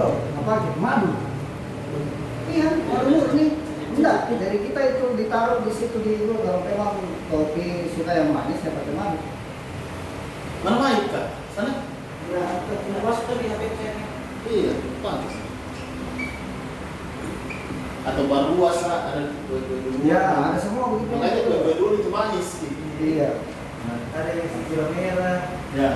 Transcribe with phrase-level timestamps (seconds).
[0.00, 1.12] loh apa madu
[2.48, 3.44] iya madu murni
[4.00, 6.96] enggak dari kita itu ditaruh di situ di itu kalau memang
[7.28, 9.20] kopi suka yang manis ya pakai madu
[10.60, 11.40] Mana main kak?
[11.56, 11.88] Sana?
[12.28, 13.92] Tidak masuk tadi HP saya.
[14.44, 15.34] Iya, pantas.
[18.00, 22.80] Atau baru puasa ada dua-dua ya ada semua begitu Makanya dua-dua dulu itu manis gitu.
[23.00, 23.40] iya
[24.12, 25.40] Ada yang si merah.
[25.76, 25.92] Ya.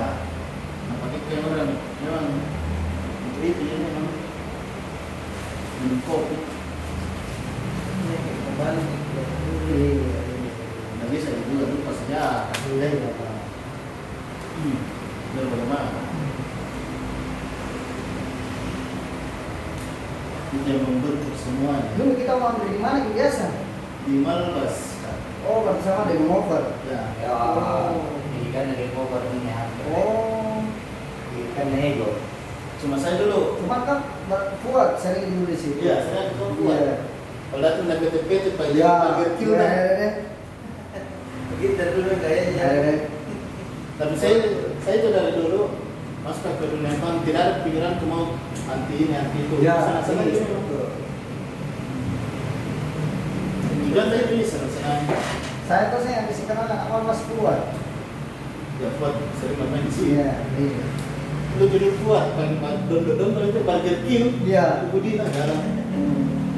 [0.85, 2.25] Nah, pakai orang memang
[3.53, 4.09] memang.
[5.75, 5.97] Ini
[8.45, 8.83] kembali.
[9.69, 10.21] iya
[10.95, 12.49] Nggak bisa juga lupa saja.
[12.73, 13.33] iya iya Pak.
[14.55, 14.77] Hmm.
[15.35, 16.01] Biar bagaimana?
[20.55, 21.91] Kita membentuk semuanya.
[21.99, 23.45] dulu kita mau ambil di mana Ki, biasa
[24.07, 24.75] Di Malbas.
[25.03, 25.17] Kak.
[25.51, 26.47] oh bersama dengan
[26.87, 27.01] Ya.
[27.19, 27.35] Ya,
[28.39, 28.87] ini kan dari
[29.35, 29.51] ini
[29.91, 30.63] oh
[31.55, 32.34] Kan nego.
[32.85, 33.57] Cuma saya dulu.
[33.65, 33.99] cuma kan
[34.61, 36.77] kuat sering dulu di situ Iya, saya itu kuat.
[36.77, 36.95] Iya.
[37.49, 38.93] Kalau datang dari PT-PT Pak ya
[39.25, 40.09] iya, iya.
[41.49, 42.65] Begitu dulu gayanya.
[42.77, 42.93] Iya.
[43.97, 44.37] Tapi saya
[44.85, 45.81] saya itu dari dulu
[46.21, 48.23] masuk ke dunia pan tidak ada pikiran aku mau
[48.69, 49.55] anti ini anti itu.
[49.65, 50.45] Ya, sana sana iya.
[50.45, 50.81] itu.
[53.89, 55.09] Juga saya bisa saya
[55.65, 57.73] Saya tuh saya yang bisa kenal awal mas kuat.
[58.77, 60.21] ya buat sering main di sini.
[60.21, 60.29] Iya,
[60.61, 60.85] iya.
[61.55, 64.25] Lu jadi kuat pagi pagi don don don itu Burger King.
[64.43, 64.91] Iya.
[64.91, 65.59] Ibu Dina dalam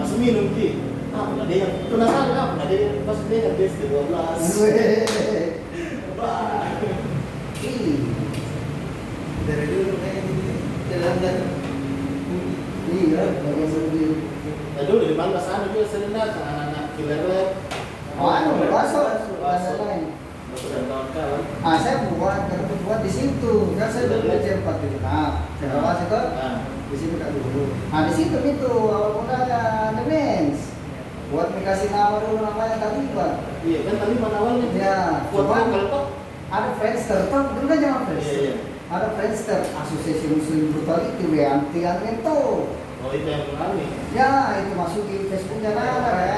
[0.02, 0.81] masuk minum ki.
[1.14, 4.62] Ah, pernah dia penasaran ah, pernah dia pas dia kan best 12.
[4.62, 5.06] Weh.
[6.17, 6.66] Wah.
[7.62, 8.00] Ih,
[9.45, 10.54] Dari dulu kayak gini.
[10.89, 11.38] Jalan dan
[12.88, 14.32] Iya, bagus lebih.
[14.80, 17.50] Nah dulu di mana sana juga sering datang anak-anak killer lab.
[18.17, 19.02] Oh, anu, Baso.
[19.38, 20.27] baso lain.
[21.61, 23.53] Ah, saya buat, karena buat di situ.
[23.77, 24.97] Kan saya dulu belajar empat itu.
[25.05, 26.17] Nah, saya bawa situ.
[26.17, 26.55] Nah,
[26.88, 27.64] Di situ kan dulu.
[27.91, 30.59] Nah, di situ itu awal mulanya The Mens.
[31.27, 33.33] Buat dikasih nama dulu namanya Taliban.
[33.67, 34.67] iya kan tadi mana awalnya?
[34.72, 35.67] Ya, Buat cuman
[36.48, 38.32] ada Friendster, tuh dulu kan zaman Friendster.
[38.32, 38.55] Iya, iya.
[38.87, 42.39] Ada Friendster, Asosiasi Muslim Brutality, anti anti itu.
[43.03, 43.86] Oh itu yang mengalami.
[44.15, 44.32] Ya,
[44.64, 46.36] itu masuk di Facebooknya apa lagi?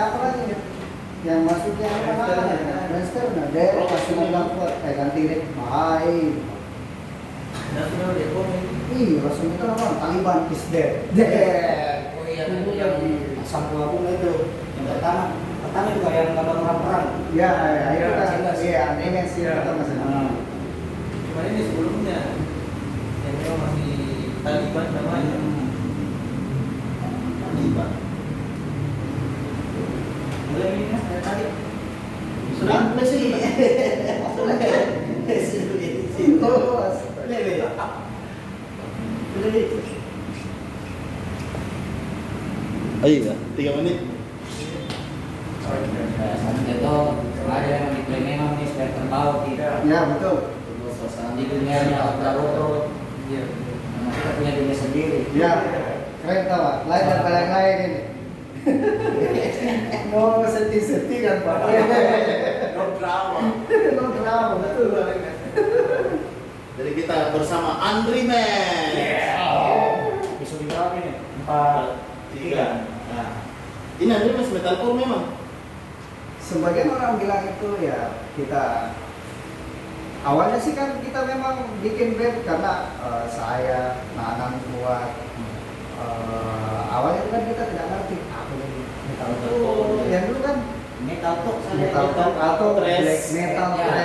[1.20, 2.78] Yang masuknya apa ya.
[2.90, 4.28] Friendster, nah, kasih maksudnya.
[4.32, 6.34] nama eh ganti deh, baik.
[8.90, 9.86] Ih, langsung itu apa?
[10.02, 11.06] Taliban is dead.
[11.14, 12.18] Dead.
[12.18, 12.98] Oh iya, itu yang
[13.44, 14.34] asam buah bunga itu.
[14.80, 15.24] Yang pertama,
[15.62, 17.08] pertama juga yang gambar orang perang.
[17.36, 19.62] Ya, ya, itu Ya, kan, iya, aneh sih, Ya.
[19.62, 19.96] kita masih.
[20.02, 20.34] Nah.
[21.30, 22.20] Cuman ini sebelumnya
[23.22, 23.92] yang memang masih
[24.42, 25.38] Taliban namanya.
[27.44, 27.92] Taliban.
[30.50, 30.86] Mulai ini
[32.60, 32.80] Sudah
[43.08, 43.98] iya, tiga menit.
[46.70, 46.96] itu
[47.48, 48.84] ada yang memang kita
[49.88, 50.38] Ya, betul.
[51.40, 51.44] Di
[53.30, 53.44] Iya.
[53.48, 55.52] Memang kita punya dunia sendiri Ya,
[56.26, 56.84] keren tau.
[56.90, 58.19] Lain daripada yang lain ini.
[60.12, 61.60] no sedih-sedih kan Pak.
[62.76, 63.40] No drama.
[63.98, 64.90] no drama, betul.
[66.80, 68.96] Jadi kita bersama Andri Man.
[70.40, 71.12] episode berapa ini
[71.44, 71.86] empat
[72.32, 72.68] Tiga.
[73.12, 73.30] Nah,
[74.00, 75.26] ini Andri Man metalcore memang.
[76.40, 78.96] Sebagian orang bilang itu ya kita
[80.26, 82.74] awalnya sih kan kita memang bikin band karena
[83.06, 85.14] eh, saya, Nanang kuat.
[86.00, 89.52] Eh, awalnya kan kita tidak ngerti apa itu metal itu.
[90.10, 90.58] Yang dulu kan
[91.00, 93.02] metal saya metal talk atau black
[93.32, 93.96] metal Ya.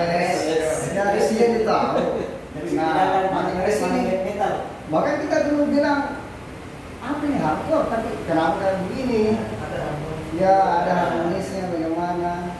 [0.94, 1.98] Ya, isinya itu tahu.
[2.54, 2.94] dari Nah,
[3.34, 4.52] makin mana ke sini metal
[4.94, 6.22] Bahkan kita dulu bilang
[7.04, 9.36] apa ini hardcore tapi kenapa kayak begini?
[10.40, 12.56] Ya ada harmonisnya bagaimana?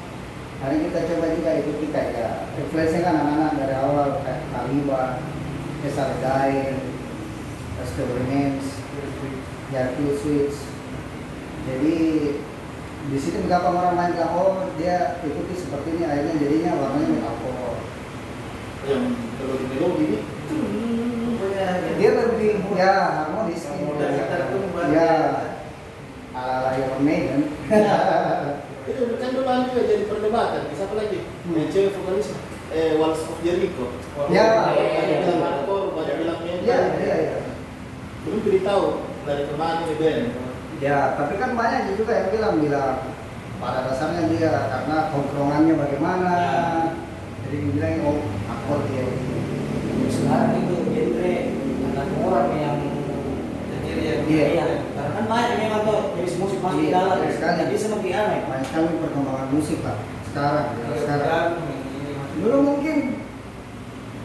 [0.63, 5.13] Hari kita coba juga ikuti kayak referensinya kan anak-anak dari awal kayak Taliban,
[5.85, 6.81] Esaledain,
[7.77, 8.67] terus The Remains,
[9.75, 10.59] ya Kill Switch.
[11.67, 11.97] Jadi
[13.05, 17.83] di sini beberapa orang main oh dia ikuti seperti ini akhirnya jadinya warnanya metalcore.
[18.85, 19.05] Yang
[19.41, 20.21] kalau di melodi ini
[21.99, 22.93] Dia lebih ya
[23.23, 23.63] harmonis.
[23.67, 23.99] Tumbuh.
[24.95, 25.11] Ya
[26.35, 27.51] ala Iron Maiden.
[28.91, 30.63] itu kan dulu juga jadi perdebatan.
[30.77, 31.19] Siapa lagi?
[31.49, 31.67] Hmm.
[31.73, 32.29] Cewek vokalis
[32.75, 33.89] eh Walls of Jericho.
[34.29, 34.71] Ya.
[34.77, 36.63] Banyak bilang hardcore, bilang metal.
[36.63, 37.39] Iya, iya, iya.
[38.27, 40.25] Belum beritahu dari ke mana ini band.
[40.79, 42.95] Ya, tapi kan banyak juga yang bilang bilang
[43.57, 46.33] pada dasarnya dia karena tongkrongannya bagaimana.
[47.45, 49.05] Jadi dibilang oh akor dia.
[50.05, 51.35] sekarang itu genre
[51.85, 52.77] anak orang yang
[53.65, 54.45] Sendiri yang Iya.
[54.53, 54.65] Iya.
[54.93, 57.17] Karena kan banyak memang tuh jenis musik masuk di Iya, dalam.
[57.21, 57.57] banyak sekali.
[57.65, 58.41] Jadi semakin aneh.
[58.49, 59.97] banyak sekali perkembangan musik pak
[60.29, 62.97] sekarang Iya, ya, sekarang masih- dulu mungkin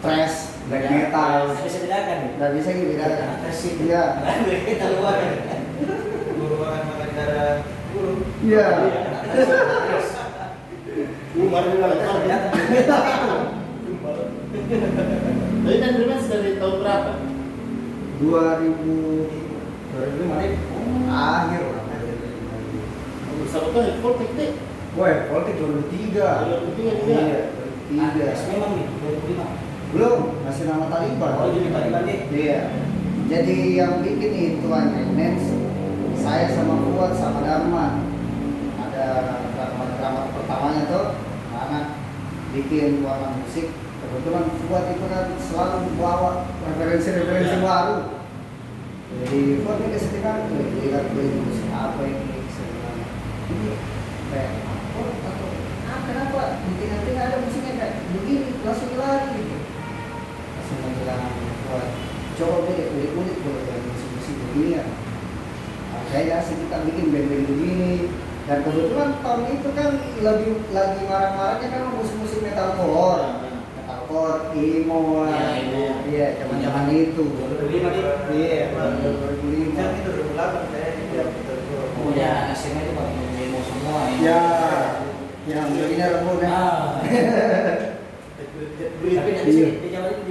[0.01, 2.18] trash black metal Nggak bisa bedakan.
[2.19, 2.31] nih.
[2.38, 3.74] nggak bisa dibedakan Agresif.
[3.80, 4.04] iya
[4.63, 5.18] Kita luar.
[6.39, 7.42] Makan makan cara
[7.89, 8.13] guru.
[8.39, 8.66] iya
[11.31, 12.38] Umar juga lepas ya.
[15.60, 17.12] Tapi kan Dreamers dari tahun berapa?
[18.19, 19.39] 2000
[19.89, 20.51] 2005 nih
[21.07, 21.83] akhir lah
[23.39, 24.51] Bersama tuh Hekol Tiktik.
[24.92, 27.15] Woi, politik 2003 2003 juga.
[27.15, 27.39] iya
[27.89, 29.69] Nah, 2003 memang nih 25.
[29.89, 32.19] Belum masih nama Taliban Oh, jadi Taliban nih.
[32.30, 32.59] Iya.
[33.30, 34.68] Jadi yang bikin itu
[35.13, 35.45] Mens,
[36.18, 38.01] saya sama Fuad sama Dharma.
[38.89, 39.06] Ada
[39.53, 41.06] drama-drama pertamanya tuh,
[41.53, 41.86] anak
[42.53, 43.69] bikin warna musik.
[44.00, 47.65] Kebetulan Fuad itu kan selalu bawa referensi-referensi Iya.
[47.65, 47.97] baru.
[49.09, 53.07] Jadi Fuad ini kesetingan lihat beli musik apa ini sebenarnya.
[53.50, 53.71] Ini
[54.33, 55.50] kayak apa atau
[55.89, 59.59] ah kenapa di tengah-tengah ada musiknya kayak begini langsung lari gitu
[60.77, 61.24] bilang
[61.69, 61.88] buat
[62.39, 64.83] coba beli kulit kalau dari musik-musik begini ya
[65.92, 67.94] nah, kayaknya asik kita bikin band-band begini.
[68.50, 69.89] Dan kebetulan tahun itu kan
[70.25, 73.45] lagi lagi marah-marahnya kan musik-musik metalcore
[73.77, 75.54] metalcore emo lah.
[75.54, 75.86] Iya, emo.
[76.10, 77.24] iya zaman-zaman itu.
[77.30, 78.04] 2005 nih.
[78.33, 81.57] iya Kan 2005 itu 2008 saya tidak betul.
[81.94, 84.42] Pokoknya SMA itu pakai demo semua ya.
[85.45, 86.50] Yang begini rebut ya.
[86.50, 86.81] Ah.
[89.00, 89.88] Tapi dari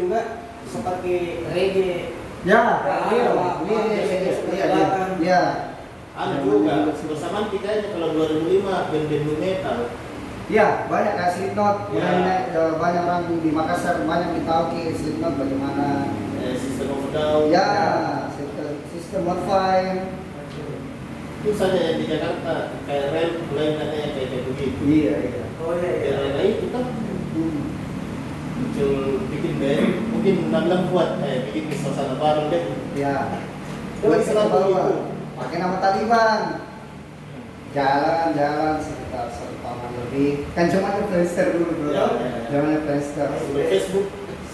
[0.08, 0.20] juga
[0.64, 2.16] seperti reggae.
[2.48, 2.80] ya
[5.20, 5.42] iya
[6.18, 9.78] Anu juga, bersamaan kita ini kalau 2005 band-band nu metal.
[10.50, 12.02] Ya, banyak kayak Slipknot, Ya.
[12.02, 16.10] banyak, eh, banyak orang di Makassar, banyak di Tauki, Slipknot bagaimana.
[16.42, 17.54] Eh, System of Down.
[17.54, 17.68] Ya,
[18.34, 19.82] sistem, sistem Wi-Fi.
[21.38, 24.80] Itu saja yang di Jakarta kayak rel mulai katanya kayak kayak begitu.
[24.90, 25.44] Iya, iya.
[25.62, 26.14] Oh iya iya.
[26.34, 27.07] Ya, itu kan.
[28.58, 32.62] Muncul bikin band, mungkin bilang buat eh bikin suasana baru deh.
[32.98, 33.38] Ya.
[34.02, 34.86] Buat selalu itu.
[35.38, 36.40] pakai nama Taliban.
[37.68, 40.50] Jalan-jalan sekitar satu tahun lebih.
[40.56, 41.90] Kan cuma Friendster dulu bro.
[41.94, 42.06] Ya.
[42.50, 43.28] Zamannya Friendster.
[43.54, 44.08] Facebook.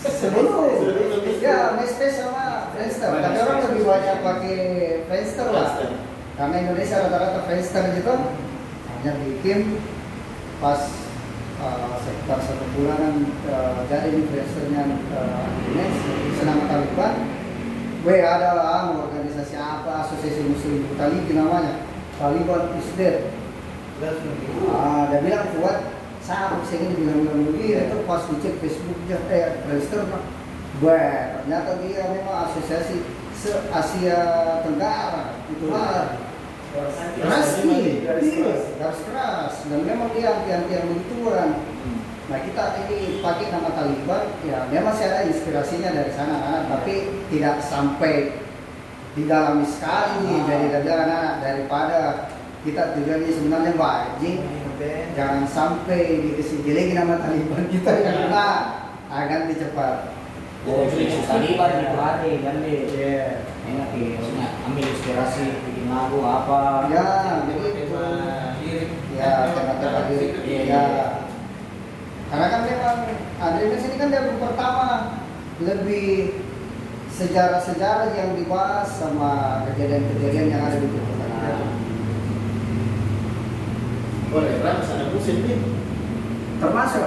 [0.04, 3.08] Sebelum, Sebelum ya, MySpace sama Friendster.
[3.08, 4.58] Tapi orang lebih banyak pakai
[5.08, 5.80] Friendster lah.
[6.34, 8.14] karena Indonesia rata-rata Friendster gitu
[8.90, 9.78] hanya bikin
[10.58, 11.03] pas
[11.64, 14.84] uh, sekitar satu bulanan uh, jadi di Friendsternya
[15.16, 17.14] uh, Indonesia senama Taliban
[18.04, 21.88] Weh ada anu organisasi apa asosiasi muslim Taliban namanya.
[22.20, 23.32] Taliban is dead.
[24.68, 25.80] Ah, dia bilang kuat.
[26.20, 30.22] Sama saya ini bilang-bilang begini itu pas dicek Facebook dia eh Friendster Pak.
[30.84, 33.00] Wah, ternyata dia memang asosiasi
[33.32, 34.20] se Asia
[34.64, 36.16] Tenggara itu lah
[36.74, 38.34] keras nih Garis
[39.06, 39.54] keras.
[39.70, 41.50] dan memang dia anti-anti yang begituan
[42.24, 46.94] nah kita ini pakai nama Taliban ya memang sih ada inspirasinya dari sana anak tapi
[47.28, 48.40] tidak sampai
[49.14, 50.42] didalami sekali Ah.
[50.48, 51.98] dari dari anak daripada
[52.64, 53.72] kita tujuannya sebenarnya
[54.74, 55.06] Band.
[55.14, 58.48] jangan sampai dikasih jelek nama Taliban kita yang kena
[59.12, 59.96] akan dicepat
[60.64, 62.56] Oh, jadi Taliban itu ada kan.
[62.64, 63.44] Iya.
[63.68, 65.44] Enak ya, ambil inspirasi
[65.94, 66.60] lagu apa.
[66.90, 67.06] ya
[67.46, 67.94] begitu
[68.60, 68.90] lirik.
[69.14, 71.06] ya tema-tema diri Iya, ya iya.
[72.28, 72.98] karena kan memang
[73.38, 74.86] Adrianus ini kan dia pertama
[75.62, 76.42] lebih
[77.08, 81.62] sejarah-sejarah yang dibahas sama kejadian-kejadian yang ada di Timur Tengah
[84.34, 85.62] Boleh, Rams ada musim nih.
[86.58, 87.06] termasuk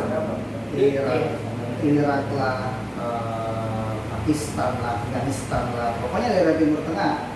[0.72, 1.44] Irak,
[1.84, 2.60] Irak lah,
[2.96, 7.36] eh, Pakistan lah, Afghanistan lah, pokoknya daerah Timur Tengah.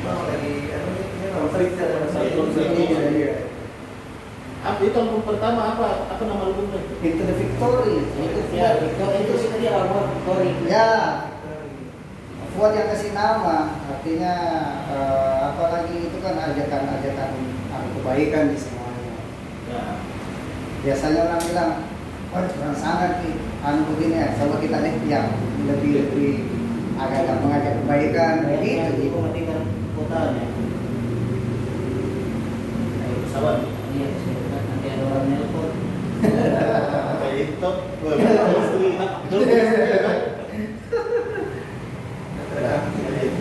[0.00, 0.70] Apa nih?
[2.80, 3.32] Iya, iya.
[4.80, 6.08] Itu album pertama apa?
[6.08, 6.80] Apa nama albumnya?
[7.04, 10.50] Itu the victory, itu Ya, itu sih tadi awal Victory.
[10.68, 10.88] Ya,
[12.50, 14.34] Fuad yang kasih nama, artinya
[14.90, 17.30] eh, apalagi itu kan ajakan-ajakan
[17.94, 19.14] kebaikan di semuanya.
[19.70, 19.82] Ya.
[20.82, 21.72] Biasanya orang bilang,
[22.34, 25.30] wah kurang sangat nih, anu begini ya, coba kita deh yang
[25.62, 26.32] lebih lebih
[26.98, 28.98] agak mengajak kebaikan, begitu.
[28.98, 29.59] Itu gitu.
[30.10, 30.44] Matikan kotanya.
[32.98, 33.56] Ayo, pesawat.
[33.94, 34.06] Iya,
[34.50, 35.70] nanti ada orang nelpon.
[37.20, 37.70] Kayak itu.
[38.02, 38.90] Wah, terus tuh.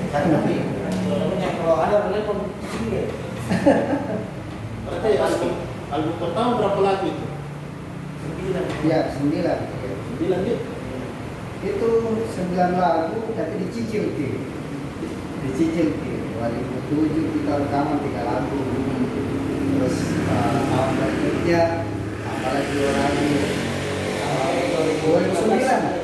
[0.09, 0.53] Tapi
[1.09, 2.37] kalau kalau ada orang nelpon
[2.69, 3.03] sini ya.
[4.85, 5.51] Berarti album
[5.89, 7.25] album pertama berapa lagu itu?
[8.21, 8.63] Sembilan.
[8.85, 9.57] Ya, sembilan.
[10.13, 10.69] Sembilan gitu.
[11.59, 11.89] Itu
[12.29, 14.31] sembilan lagu, tapi dicicil sih.
[15.39, 18.59] dicicil di 2007 kita rekaman tiga lagu
[19.75, 19.97] terus
[20.31, 21.61] uh, tahun berikutnya
[22.23, 23.15] apalagi orang
[24.23, 24.49] uh,
[25.03, 25.99] 2009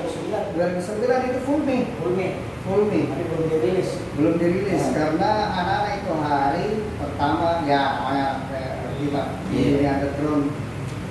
[0.56, 1.80] 2009 itu full me.
[2.00, 3.00] Full me.
[3.12, 3.90] Tapi belum dirilis.
[4.16, 4.92] belum dirilis Ya.
[4.96, 6.68] karena anak-anak itu hari
[7.00, 10.52] pertama ya namanya kayak kita ini ada drone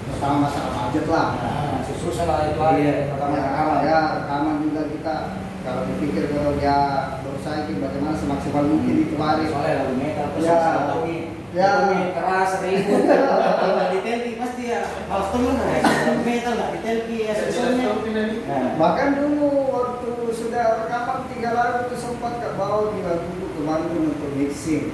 [0.09, 1.29] pertama masalah budget lah.
[1.41, 5.17] Nah, susah lah itu Iya, pertama rekaman ya rekaman juga kita
[5.65, 6.79] kalau dipikir kalau ya
[7.45, 10.57] ini bagaimana semaksimal mungkin itu hari Soalnya lagu metal terus Ya.
[11.55, 11.71] ya.
[11.87, 12.05] Ya.
[12.17, 13.03] Keras ribut.
[13.63, 15.69] Kalau di telki pasti ya harus temen lah.
[15.85, 17.87] Lagu metal nggak di telki ya susahnya.
[18.49, 23.61] Nah, bahkan dulu waktu sudah rekaman tiga lagu itu sempat ke bawa di lagu ke
[23.63, 24.91] Bandung untuk mixing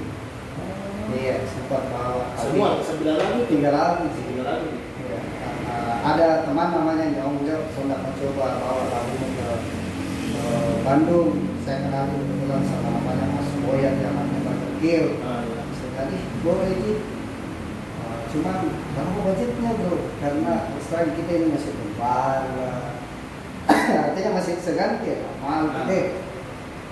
[1.11, 4.69] iya sempat bawa Semua sembilan lagu tiga lagu sih Tiga lagu.
[5.01, 5.19] Iya.
[5.67, 9.47] Uh, ada teman namanya Nyong Jok, saya nggak mau coba bawa lagunya ke
[10.31, 10.43] ke
[10.87, 11.31] Bandung.
[11.71, 15.23] Saya kenal kebetulan sama namanya Mas Boyan, zamannya Pak Gil.
[15.23, 15.63] Ah, ya.
[15.71, 16.93] Saya tadi boleh ini.
[18.03, 20.03] Uh, cuma berapa budgetnya bro?
[20.19, 22.59] Karena selain kita ini masih baru,
[24.03, 26.19] artinya masih segan ya, mahal gede.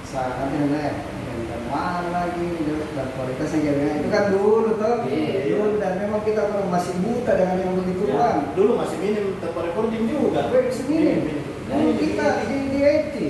[0.06, 0.94] Saat namanya
[1.26, 2.46] dan mahal lagi
[2.94, 5.58] dan kualitasnya jadi itu kan dulu tuh Iya.
[5.58, 10.06] dulu dan memang kita masih buta dengan yang begituan Ya, Dulu masih minim tempat recording
[10.06, 10.54] juga.
[10.70, 11.02] Segini.
[11.02, 11.44] Minim, minim.
[11.66, 13.26] Dulu kita di di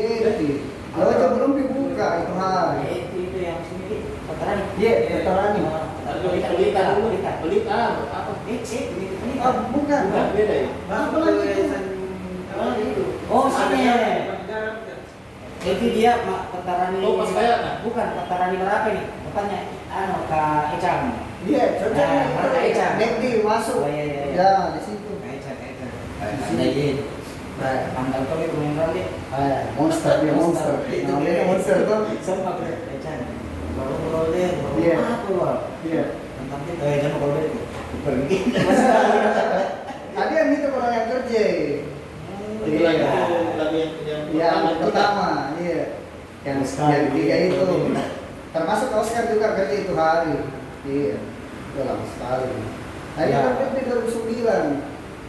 [0.00, 0.40] IT.
[0.90, 2.82] Kalau aja belum dibuka itu hari.
[2.90, 3.98] itu itu yang sini.
[4.80, 4.92] Iya,
[5.22, 6.82] pelita.
[6.98, 7.30] Pelita.
[7.44, 7.80] Pelita
[8.10, 8.32] apa?
[8.48, 9.34] Eh, eh, ini ini.
[9.38, 10.02] Ah, bukan.
[10.10, 10.70] Bukan beda ya.
[10.90, 11.62] Apa lagi itu?
[12.50, 13.04] Oh, itu.
[13.30, 13.84] Oh, sini.
[15.60, 16.98] Jadi dia mak veterani.
[17.04, 17.58] Oh, pas kayak.
[17.84, 19.06] Bukan veterani berapa nih?
[19.28, 19.60] Bukannya
[19.92, 21.00] anu Kak Ecang.
[21.40, 22.92] Iya, cocok Nah.
[23.00, 23.84] Nekdi masuk.
[23.84, 24.40] Oh, iya, iya, iya.
[24.40, 25.12] Ya, di situ.
[25.20, 26.66] Di sini.
[29.32, 30.76] Ah, monster.
[30.88, 31.12] Itu
[34.00, 34.96] beroleh, baru Iya.
[34.96, 35.56] apa luar.
[35.84, 36.04] Iya.
[36.40, 37.46] Tentang kita, eh jangan beroleh.
[38.00, 38.38] Pergi.
[40.10, 41.42] Tadi yang itu orang yang kerja.
[42.60, 42.80] Itu Iya.
[42.80, 45.28] lagi itu lagi yang yang pertama,
[45.60, 45.82] iya.
[46.44, 47.64] Yang yang ketiga itu.
[48.50, 50.34] Termasuk Oscar juga kerja itu hari.
[50.88, 51.16] Iya.
[51.70, 52.50] Itu lama sekali.
[53.14, 53.36] Nah, Ya.
[53.36, 54.66] itu kan di 2009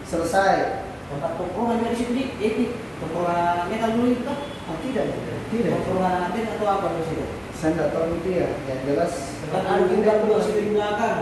[0.07, 0.80] selesai.
[1.11, 2.63] Tempat tongkrongan di situ di, itu
[3.03, 4.39] tongkrongan metal dulu itu kan?
[4.71, 5.37] Oh, tidak, tidak.
[5.51, 5.71] Tidak.
[5.75, 7.25] Tongkrongan nanti atau apa di situ?
[7.51, 8.47] Saya nggak tahu itu ya.
[8.71, 9.13] Yang jelas.
[9.51, 11.19] Kan ada juga tuh situ di belakang.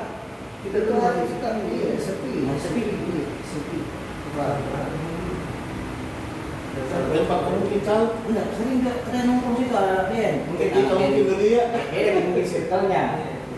[0.60, 2.32] Kita tuh hari kita iya sepi.
[2.46, 2.82] Masih sepi.
[2.86, 3.78] Iya, sepi.
[4.38, 4.58] Wah.
[6.80, 8.04] Tempat mungkin tahu.
[8.30, 10.34] Enggak, sering enggak ada nongkrong situ ada Ben.
[10.48, 11.64] Mungkin kita mungkin dulu ya.
[11.90, 13.04] Beda mungkin circle-nya.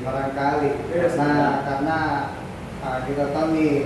[0.01, 1.97] barangkali karena karena
[2.81, 3.85] uh, kita tahu nih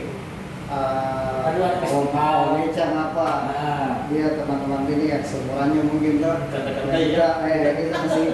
[0.68, 2.38] uh, ada festival.
[2.58, 7.48] Mecang apa Nah, dia teman-teman ini yang semuanya mungkin kan Kata-kata kita ya.
[7.48, 8.28] eh kita masih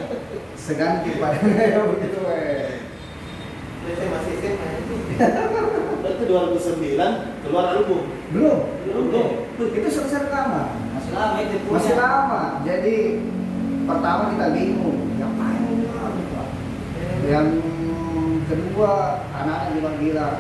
[0.56, 1.38] seganti pada
[1.92, 2.84] begitu eh
[3.82, 4.70] masih SMA
[6.02, 6.98] Berarti 2009
[7.42, 8.02] keluar album.
[8.32, 9.30] belum Belum.
[9.60, 11.74] itu selesai rekaman masih lama itu punya.
[11.76, 12.96] masih lama jadi
[13.82, 16.48] pertama kita bingung ngapain lagu, Pak?
[17.28, 17.48] yang
[18.46, 18.92] kedua
[19.32, 20.36] anak-anak juga bilang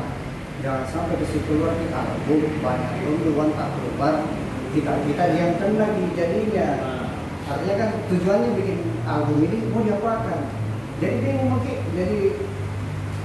[0.61, 1.99] jangan sampai ke situ keluar kita.
[1.99, 2.91] Album banyak
[3.25, 4.15] duluan tak keluar
[4.71, 6.67] kita kita yang kena di jadinya.
[7.49, 10.39] Artinya kan tujuannya bikin album ini mau diapakan?
[11.01, 12.19] Jadi bingung mungkin jadi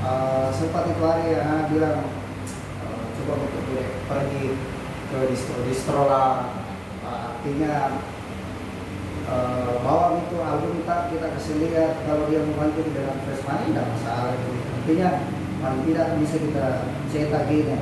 [0.02, 2.08] eh, sempat itu hari anak bilang
[2.82, 3.62] eh, coba untuk
[4.10, 4.44] pergi
[5.12, 6.50] ke distro distro lah.
[7.04, 8.00] Eh, artinya
[9.28, 13.70] eh, bawa itu album kita kita kasih lihat kalau dia mau bantu dengan fresh money
[13.70, 14.34] tidak masalah.
[14.82, 15.10] Artinya
[15.66, 16.66] paling tidak bisa kita
[17.10, 17.74] cetak gini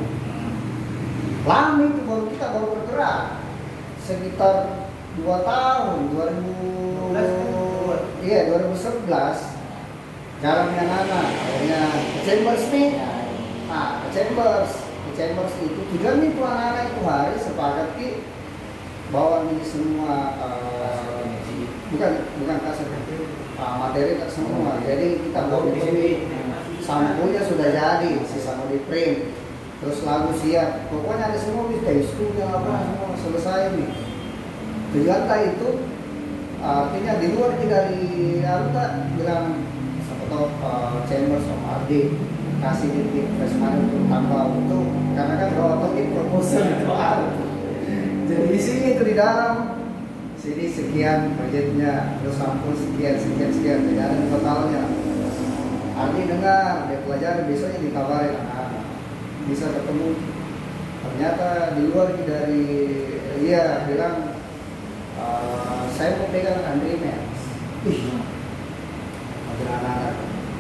[1.44, 3.36] lama itu baru kita baru bergerak.
[4.00, 4.88] Sekitar
[5.20, 9.04] dua tahun 2000 iya 2011
[10.40, 12.96] jalan yang anak akhirnya ke Chambers nih.
[13.68, 14.88] Nah ke Chambers.
[15.04, 18.24] Ke Chambers itu tujuannya itu anak-anak itu hari sepakat ki
[19.12, 21.28] bawa ini semua eh,
[21.92, 22.88] bukan bukan kaset
[23.60, 24.80] uh, materi tak semua.
[24.80, 26.24] Jadi kita bawa di sini
[26.84, 29.32] sampulnya sudah jadi sisa mau di print.
[29.82, 33.90] Terus lagu siap pokoknya ada semua bisa diskunya apa semua selesai nih
[35.02, 35.68] tak itu
[36.62, 39.58] artinya di luar tidak dari Alta bilang
[40.06, 42.14] siapa tahu uh, Chambers sama Ardi
[42.62, 44.86] kasih dikit fresh money untuk tambah untuk
[45.18, 46.62] karena kan kalau topik proposal.
[46.62, 46.92] Itu
[48.30, 49.82] jadi di sini itu di dalam.
[50.44, 53.80] Sini sekian budgetnya terus sampul sekian sekian sekian.
[53.88, 54.84] Tidak totalnya
[55.94, 58.70] Ardi dengar dia pelajari besoknya dikabarin ah,
[59.46, 60.18] bisa ketemu.
[61.04, 61.48] Ternyata
[61.78, 62.66] di luar dari
[63.38, 64.34] dia bilang
[65.14, 67.40] "Eh, saya mau pegang Andre Mens
[67.84, 68.02] Ih,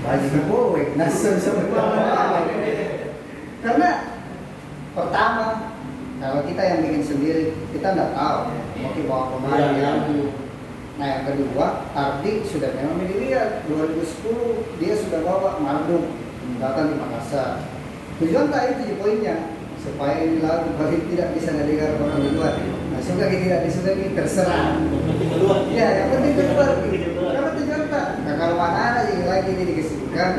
[0.04, 1.82] Baju bowe, nasem semua.
[3.64, 3.90] Karena
[4.92, 5.46] pertama
[6.20, 8.38] kalau kita yang bikin sendiri kita nggak tahu
[8.84, 10.43] mau bawa pemain Iya, yang iya.
[10.94, 16.06] Nah yang kedua, Ardi sudah memang dilihat 2010 dia sudah bawa Marduk
[16.62, 17.66] datang di Makassar.
[18.22, 22.54] Tujuan tak itu poinnya supaya ini lagu bagi tidak bisa mendengar orang di luar.
[22.94, 24.78] Nah suka kita tidak terserah.
[24.78, 25.58] Yang penting keluar.
[25.74, 26.70] Ya yang penting keluar.
[27.10, 28.06] Karena tujuan tak.
[28.22, 30.30] Nah kalau mana yang lagi ini dikesibukan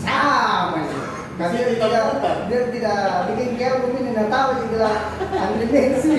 [0.00, 1.00] sama sih.
[1.32, 2.04] Kami Sini tidak,
[2.48, 5.00] dia tidak bikin album ini tidak tahu dia bilang
[5.32, 6.18] Andri Messi.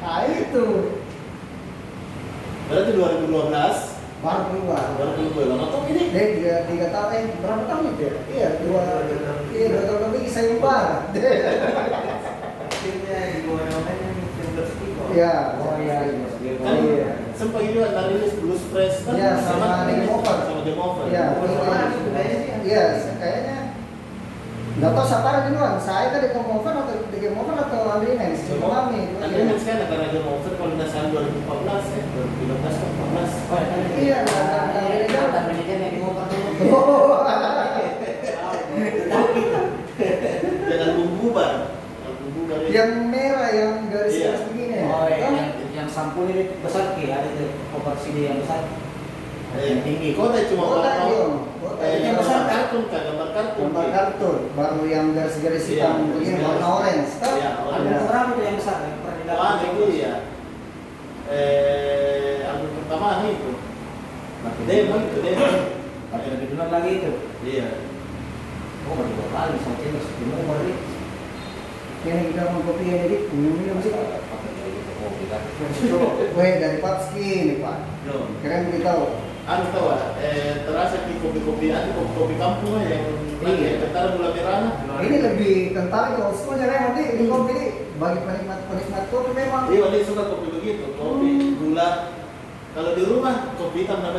[0.00, 0.64] Nah itu
[2.72, 3.28] Berarti 2012
[4.22, 4.84] baru keluar.
[4.96, 5.46] baru keluar.
[5.60, 6.02] Nonton ini.
[6.08, 8.14] Dia tiga, tiga tahun, eh berapa tahun itu ya?
[8.32, 8.80] Iya, dua,
[9.52, 10.82] iya dua tahun lebih saya ubah.
[12.64, 14.08] Akhirnya di bawah namanya.
[15.12, 15.32] Iya.
[15.60, 16.52] Oh iya, iya.
[16.62, 17.10] Kan Iya.
[17.36, 20.36] sempat juga dari Blues Fresh kan Iya, sama Game Over.
[20.40, 21.04] sama Game Over.
[21.12, 21.24] Iya.
[21.36, 22.56] Kayaknya.
[22.64, 22.84] Iya,
[23.20, 23.56] kayaknya
[24.72, 25.76] nggak tahu siapa yang duluan.
[25.76, 28.40] Saya kan di Game Over atau di Game Over atau Andrines?
[28.48, 29.00] Cuma kami.
[29.20, 33.30] Kan ini sekarang karena Game Over kalau nggak salah 2014 ya, 2013 atau 14.
[33.52, 33.76] Oh, iya.
[34.00, 35.20] Iya, nggak beda jauh.
[35.22, 36.10] Mantan manajer yang dulu.
[36.72, 37.20] Oh,
[40.72, 42.68] Jangan bubar ya.
[42.72, 44.24] yang merah yang garis Iya.
[44.32, 44.76] garis begini.
[44.88, 45.32] Oh, iya, Kan?
[45.36, 48.64] yang, yang sampul ini besar ki, ada itu cover CD yang besar.
[49.52, 50.16] Eh, yang tinggi.
[50.16, 50.90] Kota cuma Kota,
[51.86, 52.06] iya.
[52.06, 53.62] yang besar kartun kan, gambar kartun.
[53.66, 56.46] Gambar kartun, baru yang garis-garis Iya, hitam begini garis.
[56.46, 57.10] warna orange.
[57.18, 57.86] Album orange.
[57.88, 57.98] Iya.
[58.06, 59.38] berapa tuh yang besar yang pernah didapat?
[59.42, 60.14] Wah, itu ya.
[61.32, 63.50] Eh, album pertama itu.
[64.62, 65.46] Demo itu, demo.
[66.12, 67.12] Tapi lebih dulu lagi itu.
[67.46, 67.66] Iya.
[68.82, 70.74] Oh, baru dua kali sama Chambers di nomor ini.
[72.02, 73.94] Ini kita mau kopi ya, jadi minum-minum sih.
[73.94, 75.38] Oh, kita.
[76.34, 77.78] Weh dari Papski nih Pak.
[78.42, 79.06] Keren beritahu.
[79.42, 83.82] Anu tahu ah, eh, terasa di kopi-kopi anu kopi-kopi kampung yang Iya.
[83.82, 84.70] kental gula merah.
[85.02, 87.66] Ini lebih kental kalau semuanya memang nanti ini kopi ini
[87.98, 89.66] bagi penikmat penikmat kopi memang.
[89.66, 91.88] Iya, dia suka kopi begitu, kopi gula.
[92.72, 94.14] Kalau di rumah kopi hitam nah,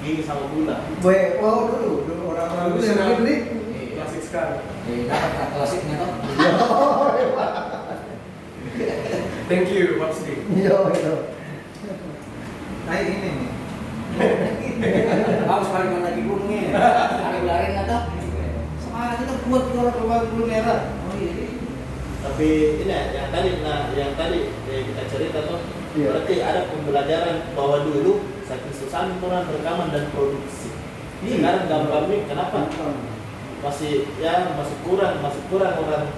[0.00, 0.86] gigi sama gula.
[1.02, 3.38] Weh, wow dulu dulu orang-orang dulu yang begitu nih.
[3.98, 4.62] Klasik sekali.
[4.86, 6.10] Eh, dapat kak klasiknya toh.
[9.50, 10.38] Thank you, Pak Sri.
[10.54, 11.14] Iya itu.
[12.88, 13.61] Nah ini nih.
[15.50, 16.62] Harus mana di gunungnya.
[17.42, 18.00] Ularin atau?
[18.82, 20.80] Semangat kita buat kita orang berbagi bulu merah.
[21.08, 21.32] Oh iya.
[21.32, 21.48] iya.
[22.22, 22.48] Tapi
[22.86, 25.58] ini ya, yang tadi nah yang tadi eh, kita cerita tuh
[25.92, 26.08] Iya.
[26.08, 30.72] berarti ada pembelajaran bahwa dulu saking susah orang rekaman dan produksi.
[31.20, 31.36] Iya.
[31.36, 32.58] Sekarang gampang nih, kenapa?
[33.60, 36.08] Masih ya masih kurang, masih kurang orang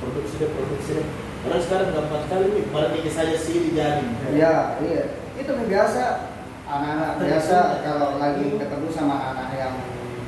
[0.00, 1.06] produksi deh produksi deh.
[1.44, 4.08] Orang sekarang gampang sekali nih, barang ini saja sih di jaring.
[4.32, 5.02] Iya, iya.
[5.36, 6.02] Itu biasa
[6.68, 9.74] anak-anak biasa kalau lagi ketemu sama anak yang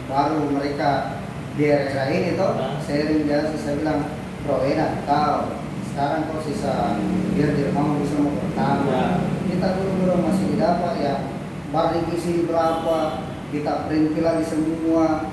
[0.09, 1.21] baru mereka
[1.53, 2.81] di ini Nah.
[2.81, 4.01] sharing biasa saya bilang
[4.41, 5.53] bro enak tahu.
[5.93, 6.97] Sekarang kok sisa
[7.37, 9.05] biar di rumah bisa mau pertama Ya.
[9.53, 11.15] kita dulu dulu masih didapat ya.
[11.69, 12.99] Baru isi berapa
[13.53, 15.29] kita print lagi semua.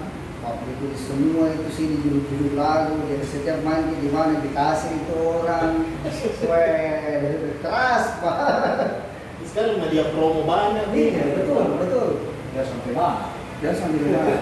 [0.48, 5.84] Publik semua itu sih di judul-judul lagu jadi setiap main di mana dikasih itu orang.
[6.48, 9.17] Weh, keras pak
[9.58, 11.18] Sekarang media promo banyak nih.
[11.18, 12.08] iya betul betul
[12.54, 13.34] Biar sampai mana?
[13.58, 14.38] dia sambil rumah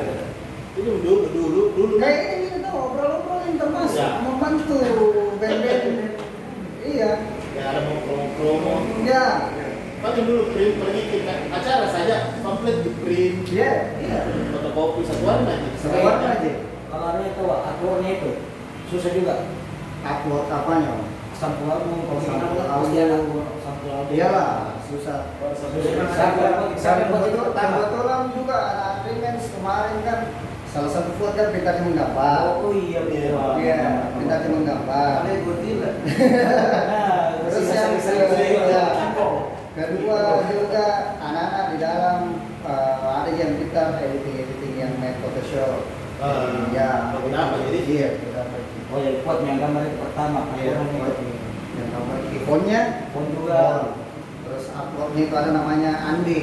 [0.76, 1.94] Ini dulu dulu dulu.
[2.04, 4.20] kayak ini kita obrol-obrol yang termasuk Ya.
[4.20, 4.76] membantu
[5.40, 5.84] band-band
[6.84, 7.12] iya
[7.56, 8.74] Ya ada mau promo-promo.
[9.08, 9.56] ya
[10.04, 13.38] Paling dulu print pergi ke acara saja pamflet di print.
[13.48, 14.20] iya iya
[14.52, 15.70] Fotokopi satu warna aja.
[15.80, 16.52] satu warna aja
[16.92, 18.32] Kalau ada itu, akurnya itu
[18.92, 19.48] susah juga.
[20.04, 21.08] upload apanya?
[21.32, 22.92] Sampul album, kalau Sampul album.
[22.92, 24.12] album.
[24.12, 25.20] iyalah susah
[26.16, 27.76] Sampai sampul itu pertama.
[27.84, 30.20] kebetulan juga anak Remens kemarin kan
[30.72, 32.60] salah satu food kan minta menggambar.
[32.64, 33.32] Oh iya, Iya.
[33.60, 33.80] Iya,
[34.16, 35.24] minta menggambar.
[35.24, 35.56] Ada gue.
[35.80, 35.94] Nah,
[37.48, 38.84] Terus yang kedua,
[39.76, 40.86] kedua juga
[41.20, 42.18] anak-anak di dalam
[42.64, 45.88] eh, ada yang kita editing editing yang main Photoshop.
[46.24, 47.80] Ah, ya, kenapa jadi?
[47.84, 48.10] Iya?
[48.92, 50.40] Oh ya, kuat yang gambar pertama.
[50.60, 52.82] Iya, yang gambar ikonnya,
[53.12, 53.64] Pun juga.
[54.76, 56.42] Uploadnya itu ada namanya Andi.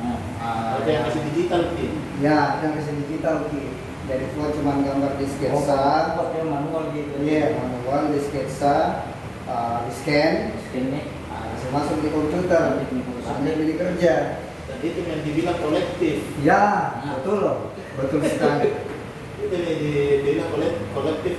[0.00, 1.90] Nah, Ah, Ada yang kasih digital sih.
[2.22, 3.64] Ya, yang kasih digital Ki.
[4.06, 5.82] Jadi gua cuma gambar di oh, sketsa.
[6.30, 7.14] dia manual gitu.
[7.26, 9.02] Iya, manual di sketsa,
[9.50, 11.02] uh, di scan, Scan-nya.
[11.26, 12.86] uh, langsung masuk di komputer.
[13.26, 14.14] Anda pilih kerja.
[14.70, 16.16] Dan itu yang dibilang kolektif.
[16.46, 16.62] Ya,
[17.18, 17.58] betul loh,
[17.98, 18.70] betul sekali.
[19.42, 19.78] Itu yang
[20.22, 20.86] dibilang kolektif.
[20.94, 21.36] kolektif.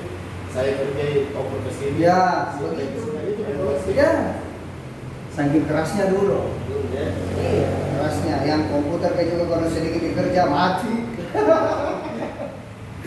[0.52, 1.06] Saya kerja
[1.38, 1.98] oper ke sini.
[2.04, 3.00] Ya, begitu.
[3.04, 3.94] sini, Itu kolektif.
[3.96, 4.12] Ya,
[5.38, 6.50] saking kerasnya dulu.
[6.66, 7.14] Dulu, ya.
[7.38, 8.36] Iya, kerasnya.
[8.42, 11.06] Yang komputer kayak juga kalau sedikit dikerja mati.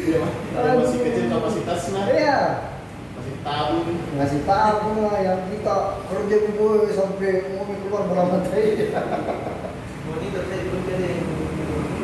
[0.00, 2.02] Ma- masih kecil kapasitasnya.
[2.14, 2.38] Iya,
[3.18, 3.84] Masih tabung.
[4.16, 5.76] ngasih tahu lah yang kita
[6.08, 8.36] kerja gue sampai mau keluar berapa.
[8.40, 10.82] Monitor saya belum?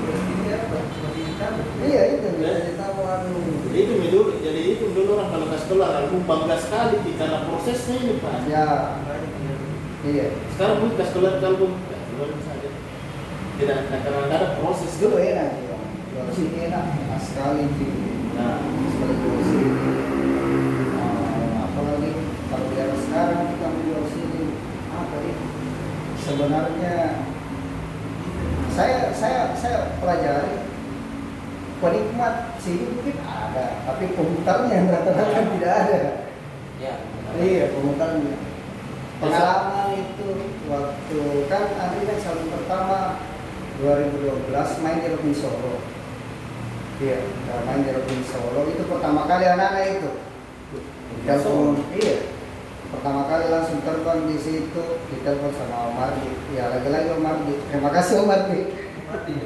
[0.07, 1.53] Masih hitam.
[1.81, 3.33] Iya itu ngasih tahu aduh.
[3.67, 7.97] Jadi itu dulu, jadi itu dulu orang kalau kasih keluar, aku bangga sekali karena prosesnya
[8.01, 8.35] ini pak.
[8.49, 8.67] Ya,
[10.07, 10.27] iya.
[10.55, 12.71] Sekarang pun kasih keluar album, ya, keluar saja.
[13.57, 15.77] Tidak ada karena ada proses Dulu enak ya.
[16.13, 17.93] Jual sini enak, enak sekali sih.
[18.37, 19.71] Nah, Sekali jual sini.
[20.97, 22.11] Eh, apalagi
[22.49, 24.45] kalau di sekarang kita menjual sini
[24.93, 25.37] apa nih?
[26.17, 26.95] Sebenarnya
[28.73, 30.57] saya saya saya pelajari
[31.77, 36.01] penikmat sini mungkin ada, tapi pemutarnya yang rata-rata tidak ada.
[36.81, 36.95] Ya.
[37.37, 38.56] Iya, pemutarnya.
[39.17, 40.29] Pengalaman itu
[40.69, 43.17] waktu kan Andri kan salon pertama
[43.81, 45.81] 2012 main di Robin Solo.
[46.97, 50.11] Iya, nah, main di Robin Solo itu pertama kali anak-anak itu.
[51.25, 52.29] Telepon, iya.
[52.93, 56.31] Pertama kali langsung terbang di situ, ditelepon sama Om Mardi.
[56.53, 57.55] Ya lagi-lagi Om Mardi.
[57.73, 58.61] Terima kasih Om Mardi.
[59.07, 59.37] mati.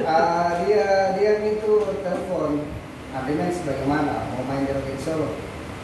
[0.00, 2.64] Ah, dia dia itu telepon
[3.12, 5.28] Adrian sebagaimana mau main di Rocket Solo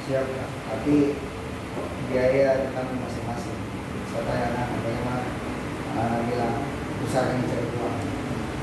[0.09, 0.25] siap
[0.71, 1.15] tapi
[2.07, 3.59] biaya kami masing-masing
[4.11, 5.27] saya tanya anak bagaimana
[5.99, 6.55] anak bilang
[7.03, 7.97] usahakan cari uang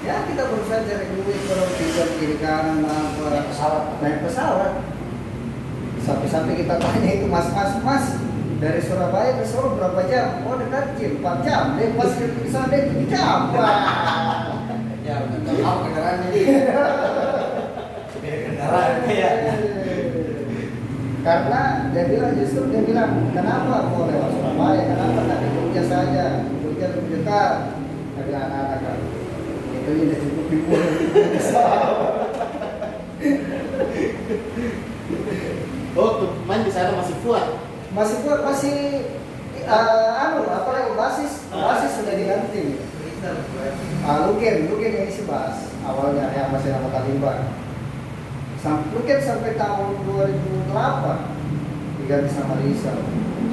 [0.03, 3.83] ya kita berusaha cari duit kalau bisa kiri kanan apa Naik pesawat.
[3.99, 4.71] naik pesawat
[6.03, 8.05] sampai-sampai kita tanya itu mas mas mas
[8.63, 10.39] dari Surabaya ke Solo berapa jam?
[10.47, 11.63] Oh dekat jam 4 jam.
[11.75, 13.39] Dia pas ke sana dia 7 jam.
[15.03, 16.41] Ya, nggak tahu kendaraan jadi.
[18.23, 19.31] Beda kendaraan ya.
[21.23, 26.43] Karena dia bilang justru dia bilang kenapa mau lewat Surabaya, kenapa tak ke Jogja saja,
[26.59, 27.79] Jogja lebih dekat.
[28.23, 28.99] Bilang anak-anak kan,
[29.71, 30.75] itu udah cukup ibu.
[35.99, 37.55] oh tuh main di sana masih kuat.
[37.95, 39.07] Masih buat masih
[39.63, 42.83] eh, anu apalagi basis basis sudah diganti.
[44.03, 47.47] Ah, Luken, Luken yang isi bas awalnya yang masih nama Taliban.
[48.63, 50.71] Sam, Luken sampai tahun 2008
[51.99, 52.95] diganti sama Rizal.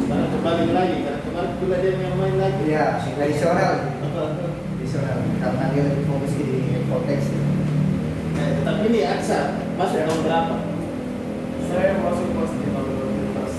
[0.07, 2.62] Sekarang kembali lagi, karena kemarin juga dia yang main lagi.
[2.70, 3.75] Iya, tradisional.
[4.07, 5.18] Tradisional.
[5.42, 7.27] Karena dia lebih fokus di konteks.
[8.38, 10.57] Nah, tapi ini Aksa masuk tahun berapa?
[11.66, 13.55] Saya masuk pas di tahun 2012.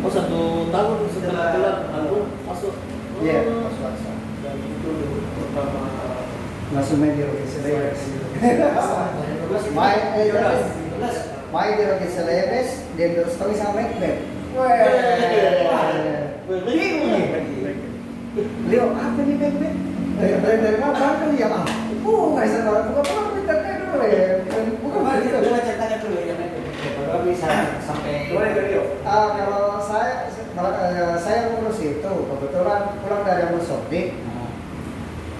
[0.00, 0.40] Oh satu
[0.72, 2.80] tahun setelah keluar album masuk.
[3.20, 3.68] Iya, Oh.
[3.68, 4.12] Mas Waksa.
[4.40, 4.92] Dan itu
[5.36, 5.84] pertama
[6.70, 8.00] Langsung main di Rocket Celebes.
[9.50, 10.30] Main, eh,
[11.74, 14.22] di Rocket Celebes, dia terus kami sama Macbeth.
[18.70, 19.76] Leo, apa nih Macbeth?
[20.20, 21.50] Dari dari dari mana Bandung ya?
[21.50, 21.66] Ah,
[22.06, 24.22] oh, nggak bisa orang buka apa internetnya dulu ya.
[24.86, 25.36] Bukan begitu.
[25.42, 26.50] coba ceritanya dulu ya, Nek.
[26.94, 27.48] Coba bisa
[27.82, 28.82] sampai Gimana Rio?
[29.02, 34.14] Ah, kalau saya eh, saya ngurus itu kebetulan pulang dari Abu Sofi,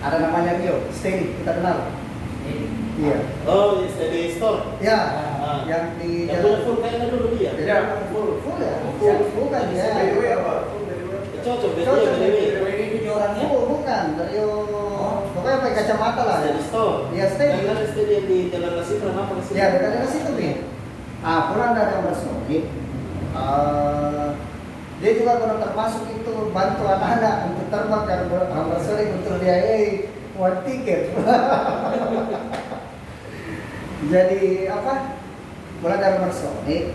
[0.03, 1.79] ada namanya Bio, Steady, kita kenal.
[3.01, 3.17] Iya.
[3.49, 4.77] Oh, dari store.
[4.85, 4.99] Ya,
[5.41, 5.65] Ah.
[5.65, 7.51] yang di Yang punya full kayaknya dulu dia.
[7.57, 7.77] Di Ya.
[8.13, 8.73] full, full ya.
[9.01, 9.19] Full.
[9.41, 9.87] Bukan ya.
[9.97, 10.53] BDW apa?
[10.69, 10.85] Full.
[10.85, 12.67] Ya, Cocok dia Cocok, dari BDW
[13.01, 14.37] ini orangnya Full bukan, dari
[15.33, 16.39] pokoknya pakai kacamata lah.
[16.45, 16.97] dari store.
[17.17, 17.27] Iya,
[17.67, 19.57] ada steady yang di Jalan Rasitra apa ke sini?
[19.57, 20.55] Ya, dekat dari situ nih.
[21.21, 22.59] Ah, pulang dari Sofi,
[23.33, 24.29] eh,
[25.01, 29.85] dia juga pernah termasuk itu bantu anak-anak untuk terbang karena Abu Sofi untuk biayai
[30.37, 31.01] one tiket.
[34.09, 35.21] Jadi apa?
[35.85, 36.89] Pulang dari Abu Sofi,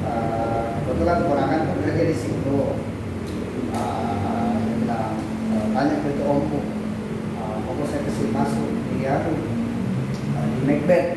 [0.00, 2.56] eh, kebetulan keponakan pun kerja di situ.
[3.68, 5.20] Dia bilang,
[5.52, 6.60] eh, tanya ke itu omku,
[7.36, 9.20] uh, omku saya ke sini masuk di eh,
[10.56, 11.08] di Macbeth.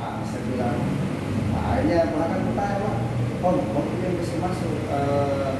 [0.00, 0.76] Ah, saya bilang,
[1.52, 2.96] nah, akhirnya keponakan ku tanya, Pak,
[3.44, 5.52] om, om yang bisa masuk, eh,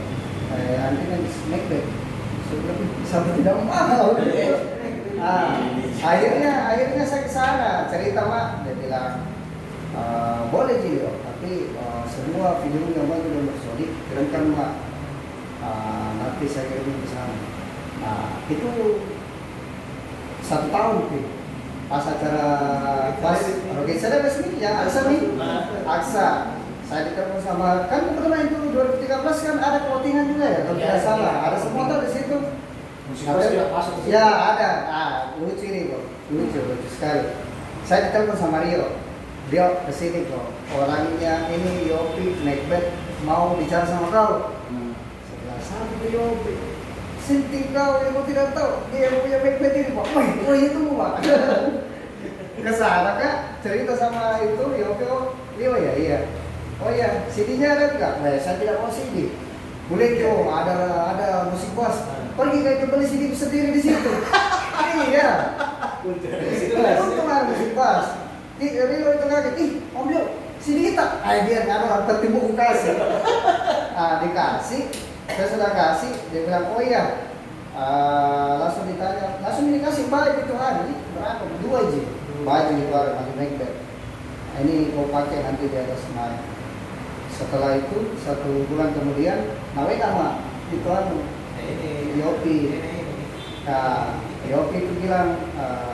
[0.53, 1.89] eh, nanti kan di Macbeth.
[2.49, 4.17] Saya bilang, sampai tidak mau.
[5.19, 5.59] Ah,
[6.01, 9.27] akhirnya akhirnya saya ke sana cerita mak dia bilang
[9.91, 14.73] "Eh, boleh Jio tapi eh, semua video yang mau sudah bersolid kirimkan mak.
[15.59, 17.35] Ah, nanti saya kirim ke sana.
[17.99, 18.71] Nah itu
[20.41, 21.21] satu tahun Pi.
[21.89, 22.49] pas acara
[23.19, 23.41] pas
[23.73, 25.25] oke saya resmi yang aksa nih
[25.83, 26.27] aksa
[26.85, 31.01] saya ditelepon sama kan kebetulan itu 2013 kan ada clothingan juga ya kalau Iya, tidak
[31.01, 31.33] salah.
[31.33, 31.47] iya.
[31.49, 32.37] ada semua tuh di situ
[33.17, 34.13] Situ.
[34.13, 37.25] Ya ada, ah, lucu ini kok, lucu lucu sekali.
[37.89, 39.01] Saya ditelepon sama Rio,
[39.49, 40.53] Rio ke sini kok.
[40.77, 42.93] Orangnya ini Yopi Macbeth
[43.25, 44.61] mau bicara sama kau.
[44.69, 44.93] Hmm.
[45.25, 46.53] Saya bilang sama Yopi.
[47.25, 50.07] Sinting kau yang kau tidak tahu dia yang punya Macbeth ini pak.
[50.13, 51.13] Wih, wih itu pak.
[52.59, 56.19] ke sana kak cerita sama itu Yopi oh iya ya iya
[56.83, 59.31] oh iya CD-nya ada nggak nah, saya tidak mau CD
[59.89, 60.77] boleh tuh ada
[61.17, 61.97] ada musik bos
[62.39, 64.11] pergi kayak beli CD sendiri di situ
[65.11, 65.59] iya
[66.07, 68.07] Untung ada musik bos
[68.59, 70.11] Ih, jadi lo itu kaget, ih, om
[70.59, 71.23] sini kita.
[71.23, 72.99] Ah, dia ada penting buku kasih.
[73.95, 74.91] Ah, dikasih,
[75.31, 77.23] saya sudah kasih, dia bilang, oh iya,
[77.79, 81.47] Ah, langsung ditanya, langsung dikasih baju itu hari, berapa?
[81.63, 82.03] Dua aja,
[82.43, 83.75] baju itu hari masih Macbeth.
[84.51, 86.43] Nah, ini mau pakai nanti di atas naik.
[87.31, 90.43] Setelah itu satu bulan kemudian, nawe nama
[90.75, 91.23] itu anu,
[92.19, 92.57] Yopi.
[93.69, 95.37] Nah, Yopi itu bilang,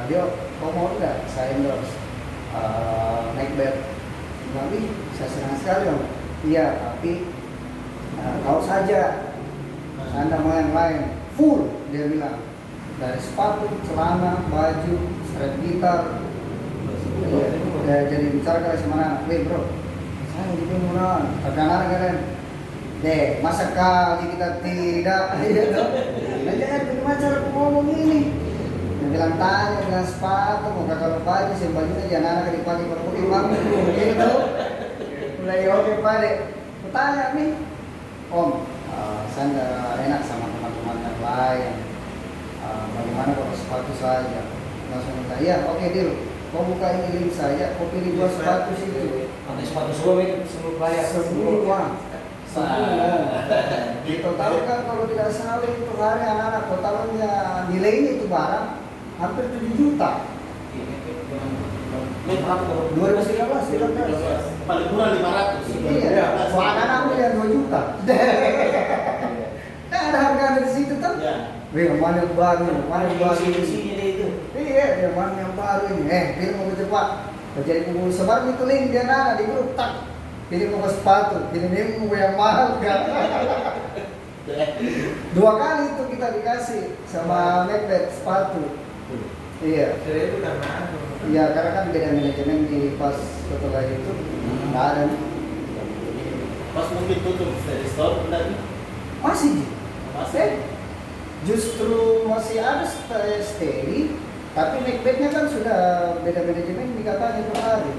[0.06, 0.22] dia
[0.60, 1.96] kau mau enggak saya endorse
[2.54, 3.82] uh, Macbeth?
[4.70, 4.86] "Ih,
[5.18, 6.00] saya senang sekali om.
[6.44, 7.26] Iya, tapi
[8.20, 9.32] uh, kau saja
[10.14, 11.00] anda mau yang lain
[11.34, 12.38] full dia bilang
[13.02, 16.22] dari sepatu, celana, baju, string gitar.
[17.84, 19.60] Ya, jadi bicara kali sama anak, bro,
[20.30, 22.16] saya jadi murah, tapi kalian,
[23.04, 25.92] deh masa kali kita tidak, iya dong.
[26.48, 28.20] Nah jangan bagaimana cara ngomong ini?
[28.98, 33.24] Dia bilang tanya dengan sepatu, mau kakak baju, sih bajunya jangan anak dipakai kalau pakai
[33.28, 33.56] bambu,
[33.92, 34.30] gitu.
[35.44, 36.30] Mulai oke pade,
[36.88, 37.50] tanya nih,
[38.32, 38.50] Om,
[38.88, 41.72] eh, saya nggak enak sama teman-teman yang lain.
[42.64, 44.40] Eh, bagaimana kalau sepatu saja?
[44.88, 46.16] Langsung minta, iya oke deal.
[46.54, 49.26] Kau buka ini link saja, kau pilih dua sepatu situ.
[49.44, 51.80] Pakai sepatu semua itu semua bayar Semua.
[54.06, 57.32] Gitu tahu kan kalau tidak salah itu hari anak-anak kau tahunya
[57.74, 58.66] nilainya itu barang
[59.18, 60.10] hampir 7 juta.
[62.24, 64.66] Ini berapa kalau 2013, 13.
[64.70, 65.66] Paling kurang 500.
[65.82, 67.80] Iya, Wah, anak-anak yang 2 juta.
[69.94, 71.22] Nah, ada harga di situ kan?
[71.22, 71.54] Ya.
[71.70, 74.26] Wih, mana yang baru, mana yang baru itu.
[74.54, 76.10] Iya, yang mana yang baru ini?
[76.10, 77.08] Eh, pilih mau cepat.
[77.62, 80.13] Jadi kumpul sebar itu link dia nana di grup tak.
[80.52, 81.68] Pilih mau sepatu, pilih
[82.04, 83.00] mau yang mahal kan?
[85.32, 88.60] Dua kali itu kita dikasih sama Macbeth sepatu.
[89.64, 89.96] Iya,
[91.24, 93.16] iya karena kan beda manajemen di pas
[93.48, 94.12] setelah itu
[94.68, 95.02] nggak ada.
[96.76, 98.54] Pas mungkin tutup dari store lagi.
[99.24, 99.64] Masih.
[100.12, 100.38] Masih.
[100.44, 100.52] Eh,
[101.48, 104.12] justru masih ada st- steady,
[104.52, 105.80] tapi Macbethnya kan sudah
[106.20, 107.92] beda manajemen dikatakan itu hari.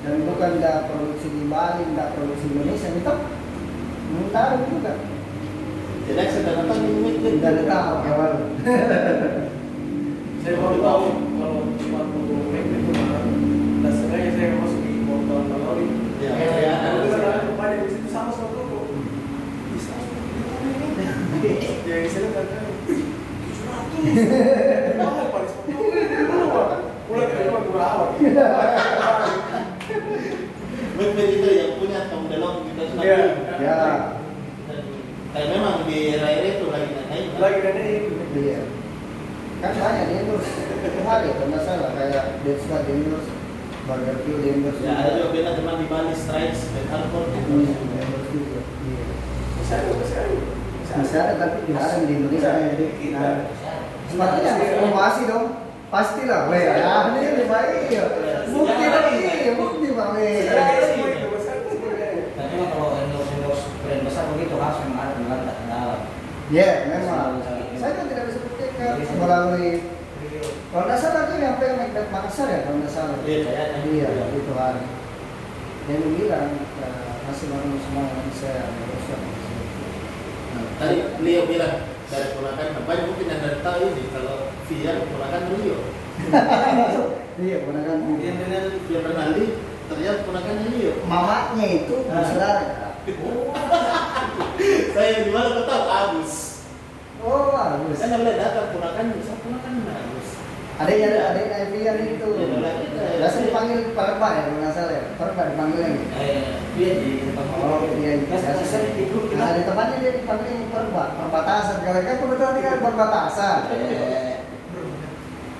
[0.00, 3.14] Dan bukan tidak produksi di Bali, tidak produksi Indonesia, itu
[4.32, 4.92] taruh juga.
[6.08, 7.36] Jadi saya datang di Macbeth.
[7.38, 8.32] Tidak tahu kawan.
[10.40, 11.02] Saya baru tahu
[11.36, 13.22] kalau sepatu Mac itu mahal.
[13.80, 15.86] Dan sengaja saya masuk di portal Kalori.
[16.18, 17.04] Ya, ya, kalau
[17.60, 17.76] ada.
[17.76, 18.78] di situ sama sama toko.
[19.70, 19.94] Bisa
[21.84, 22.58] Yang saya kata
[22.88, 23.06] tujuh
[23.68, 24.08] ratus.
[24.96, 25.76] Mahal paling sepatu.
[27.04, 28.08] Pulang ke rumah kurang awal.
[30.96, 33.16] Macbeth itu yang punya Tom DeLonge kita sudah Iya.
[33.16, 33.64] beli.
[33.64, 33.76] Ya,
[34.68, 34.80] Dan
[35.32, 37.24] kayak memang di Raya itu lagi naik.
[37.30, 37.40] kan?
[37.40, 37.94] Lagi dan ini.
[38.36, 38.60] iya.
[39.60, 40.52] Kan banyak di endorse.
[40.80, 43.28] Itu hari kalau nggak salah kayak Deadska di endorse,
[43.84, 44.80] Burger King di endorse.
[44.80, 47.52] Ya ada juga beta teman di Bali Strikes, Bad Hardcore Hmm, gitu.
[47.80, 48.60] di endorse juga.
[48.60, 49.04] Iya.
[49.56, 50.36] Masih ada, masih ada.
[50.90, 52.50] Masih ada tapi tidak ada di Indonesia.
[52.72, 52.84] Jadi,
[53.20, 53.36] nah,
[54.08, 55.46] sepatunya promosi dong.
[55.90, 56.62] Pastilah, weh.
[56.62, 57.90] Ya, ini lebih baik.
[57.90, 58.04] ya.
[58.54, 59.18] Bukti lagi,
[59.58, 60.30] bukti weh.
[60.38, 61.28] Itu, masih ada, semua itu.
[62.38, 66.00] Dan memang kalau endorse endorse brand besar begitu harus memang ada pengantar ke dalam.
[66.54, 67.30] Ya, memang.
[67.74, 69.70] Saya kan tidak bisa buktikan melalui
[70.70, 73.18] kalau nggak salah itu yang pengen Macbeth Makassar ya kalau nggak salah.
[73.26, 73.78] Iya, kayaknya.
[73.90, 74.84] Iya, itu hari.
[75.90, 79.18] Dia bilang eh, masih baru semua yang saya berusaha.
[80.54, 81.74] Nah, Tadi Leo bilang
[82.10, 85.78] dari ponakan, banyak mungkin yang dari tahu ini kalau Via ponakan Leo.
[87.40, 89.46] Iya, gunakan Yang dengan Via Bernaldi
[89.88, 90.92] ternyata ponakannya Leo.
[91.06, 92.62] mamanya itu bersaudara.
[92.66, 92.92] Kak.
[94.94, 96.32] Saya di mana tahu Agus.
[97.20, 97.96] Oh, bagus.
[97.96, 100.19] Saya nggak boleh datang ponakan, saya ponakan Agus.
[100.80, 100.92] Ada
[102.16, 102.28] itu.
[102.40, 103.16] Iya, ada kita ya.
[103.20, 105.02] Biasa dipanggil Perba ya, nggak salah ya.
[105.20, 106.04] Perba dipanggil lagi.
[106.16, 106.40] Eh,
[106.72, 108.24] dia di tempat Oh, iya, iya.
[108.24, 108.48] Biasa
[109.12, 111.76] grup Nah, di tempatnya dia dipanggil Perba, perbatasan.
[111.84, 113.58] Kalau kan kebetulan dia kan perbatasan.
[113.76, 114.36] Eh,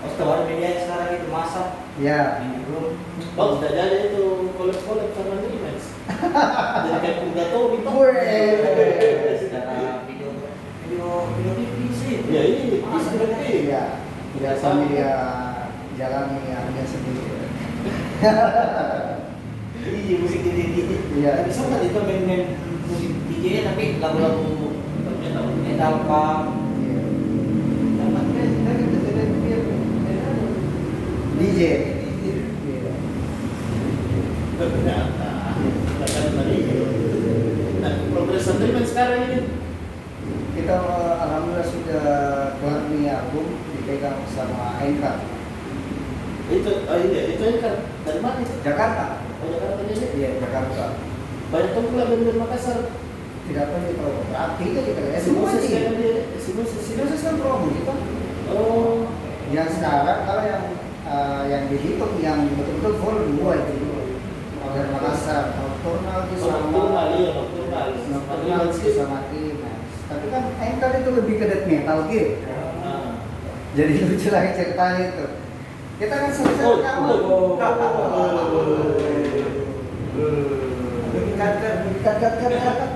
[0.00, 1.68] Oh, setelah media sekarang itu masak
[2.00, 2.40] Ya.
[2.40, 2.96] di grup.
[3.36, 5.78] Oh, sudah jadi itu kolab-kolab sama Nimax.
[6.08, 7.90] Jadi kayak Purgato gitu.
[7.92, 8.56] Wih.
[9.36, 10.32] Secara video
[10.88, 12.14] video video TV sih.
[12.32, 13.68] Ya ini Masak TV.
[13.68, 13.84] Iya.
[14.40, 15.12] Biasanya dia
[16.00, 17.24] jalani hanya sendiri.
[19.80, 20.90] Iya musik DJ DJ.
[21.20, 21.30] Iya.
[21.44, 22.56] Tapi sempat itu main-main
[22.88, 24.76] musik DJ tapi lagu-lagu
[25.60, 25.94] Metal.
[26.08, 26.44] punk.
[26.80, 27.00] Iya.
[31.40, 31.60] DJ.
[31.60, 32.92] Iya.
[34.60, 35.28] ternyata
[37.80, 38.44] nah progres
[38.92, 39.40] sekarang ini
[40.52, 42.04] Kita eh, alhamdulillah sudah
[42.60, 45.18] keluar nih album dipegang sama Enka
[46.46, 47.74] itu oh iya itu kan
[48.06, 49.18] dari mana itu Jakarta.
[49.42, 50.94] oh Jakarta ini Iya Jakarta.
[51.50, 52.78] banyak tuh pula band-band Makassar
[53.50, 55.74] Tidak tahu nih kalau berarti itu kita ya si semua sih.
[55.74, 57.94] kan dia si Moses Sinopsis kan promo kita.
[58.54, 59.10] oh
[59.50, 60.62] Yang sekarang kalau yang
[61.02, 63.90] eh, yang dihitung yang betul-betul full dua itu
[64.70, 69.82] dari Makassar, Nocturnal itu sama nocturnal iya nocturnal Nocturnal itu sama Imas.
[70.06, 72.38] Tapi kan Engkar itu lebih ke death metal gitu.
[73.70, 73.76] Ah.
[73.78, 75.26] Jadi lucu lagi ceritanya itu.
[76.02, 77.22] Kita kan Oh, kawan.
[77.22, 77.54] oh,
[81.38, 81.54] kat,
[82.02, 82.90] kat, kat, kat.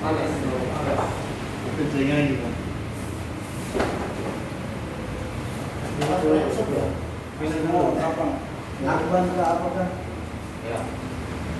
[0.00, 0.30] Panas.
[2.30, 2.46] Gitu.
[7.66, 8.26] Mau apa?
[8.80, 9.88] Lakukan ke apa kan?
[10.70, 10.78] Ya.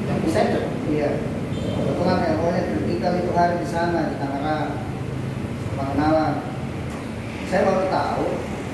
[0.08, 0.72] yang presenter.
[0.88, 1.20] Iya.
[1.52, 4.85] Kebetulan ya, pokoknya kritikal itu hari di sana di Tangerang.
[5.76, 6.34] Pengenalan.
[7.52, 8.26] Saya baru tahu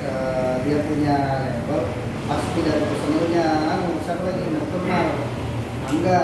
[0.05, 1.17] eh, dia punya
[1.49, 1.81] label
[2.29, 3.47] pasti dari personilnya.
[3.73, 4.45] Anu satu lagi?
[4.53, 5.07] Nocturnal
[5.89, 6.21] Angga.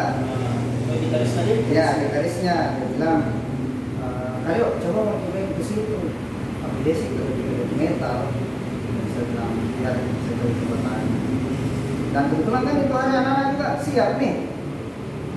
[0.88, 1.54] Oh, gitaris tadi?
[1.74, 3.22] ya gitarisnya dia bilang
[4.00, 5.98] eh, ayo coba cobain ke situ.
[6.62, 7.26] Tapi dia sih ke
[7.76, 8.18] metal.
[9.12, 10.78] Saya bilang ya saya coba
[12.08, 14.34] dan kebetulan kan itu hari anak-anak juga siap nih.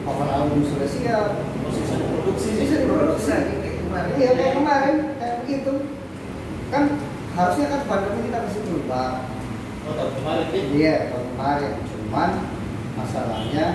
[0.06, 1.26] Cover album sudah siap.
[1.66, 4.12] Bisa diproduksi bisa diproduksi Kayak kemarin.
[4.16, 4.96] iya kayak kemarin
[5.50, 5.82] begitu
[6.70, 6.94] kan
[7.34, 9.26] harusnya kan pandemi kita masih berubah.
[9.82, 10.62] Oh, tahun kemarin nih.
[10.78, 11.72] iya tahun kemarin.
[11.90, 12.30] Cuman
[12.94, 13.66] masalahnya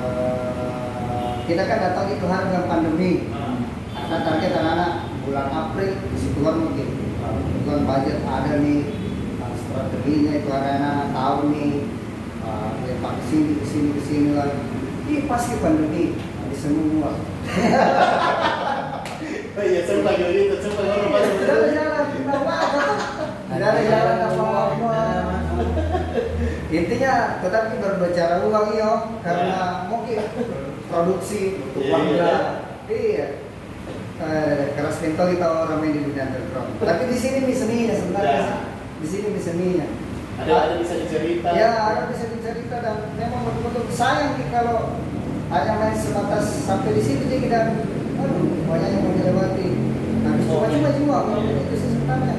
[0.00, 3.12] eh, kita kan datang itu hari dengan pandemi.
[3.28, 3.60] Ah,
[3.92, 4.92] karena target anak-anak
[5.28, 6.88] bulan April disituan mungkin.
[7.20, 8.80] Kebetulan budget ada nih
[9.44, 11.84] uh, strateginya itu anak-anak tahu nih.
[12.40, 14.60] Uh, ya pak ke sini ke sini ke sini lagi.
[15.04, 17.12] Ini pasti pandemi habis semua
[19.62, 21.30] iya, saya lagi gitu, coba orang baru.
[21.36, 22.56] tidak ada jalan kenapa
[23.50, 24.94] tidak ada jalan apa-apa
[26.70, 29.58] intinya tetap kita berbicara uang yo karena
[29.90, 30.18] mungkin
[30.86, 32.34] produksi Iya, uang iya.
[32.86, 33.26] iya.
[34.20, 36.76] Eh, keras mentol kita orang main di dunia underground.
[36.76, 38.36] Tapi di sini nih seninya sebenarnya.
[38.36, 38.56] Ya.
[39.00, 39.86] di sini nih seninya
[40.36, 41.48] Ada ada bisa dicerita.
[41.56, 45.00] ya ada bisa dicerita dan memang betul-betul sayang nih kalau
[45.48, 47.58] hanya main sebatas sampai di situ dia kita
[48.20, 49.68] aduh banyak yang mau dilewati
[50.22, 50.98] nah Oh, cuma-cuma iya.
[50.98, 51.54] juga kalau Iya.
[51.62, 52.34] itu sih sebenarnya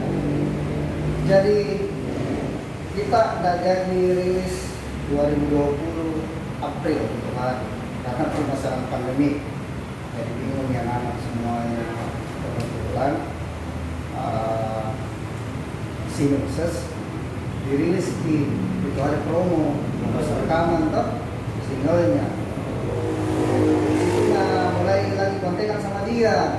[1.27, 1.57] jadi
[2.91, 4.55] kita udah jadi rilis
[5.11, 7.59] 2020 April kemarin
[8.03, 9.29] karena permasalahan pandemi
[10.11, 11.83] jadi bingung yang anak semuanya
[12.43, 13.13] kebetulan
[14.15, 14.91] uh,
[16.11, 16.91] Sinopsis
[17.63, 18.37] dirilis di
[18.81, 19.79] itu ada promo
[20.11, 21.07] rekaman toh
[21.63, 22.27] singlenya
[23.87, 24.43] Di situnya
[24.75, 26.57] mulai lagi kontekan sama dia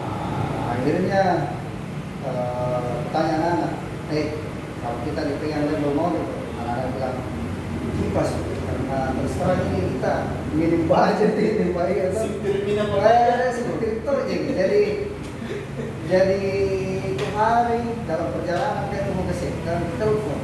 [0.00, 1.24] Ah, akhirnya
[2.24, 3.72] eh, tanya anak
[4.08, 4.40] eh
[4.80, 6.24] kalau kita dipegang label model
[6.64, 7.16] anak-anak bilang
[8.00, 10.14] kipas karena terus terang ini kita
[10.56, 12.88] minim budget ini baik atau Sipir minum?
[12.96, 14.14] Kayak seperti itu.
[14.56, 14.82] Jadi
[16.08, 16.40] jadi
[17.04, 20.40] itu hari dalam perjalanan dia mau ke sini dan telepon.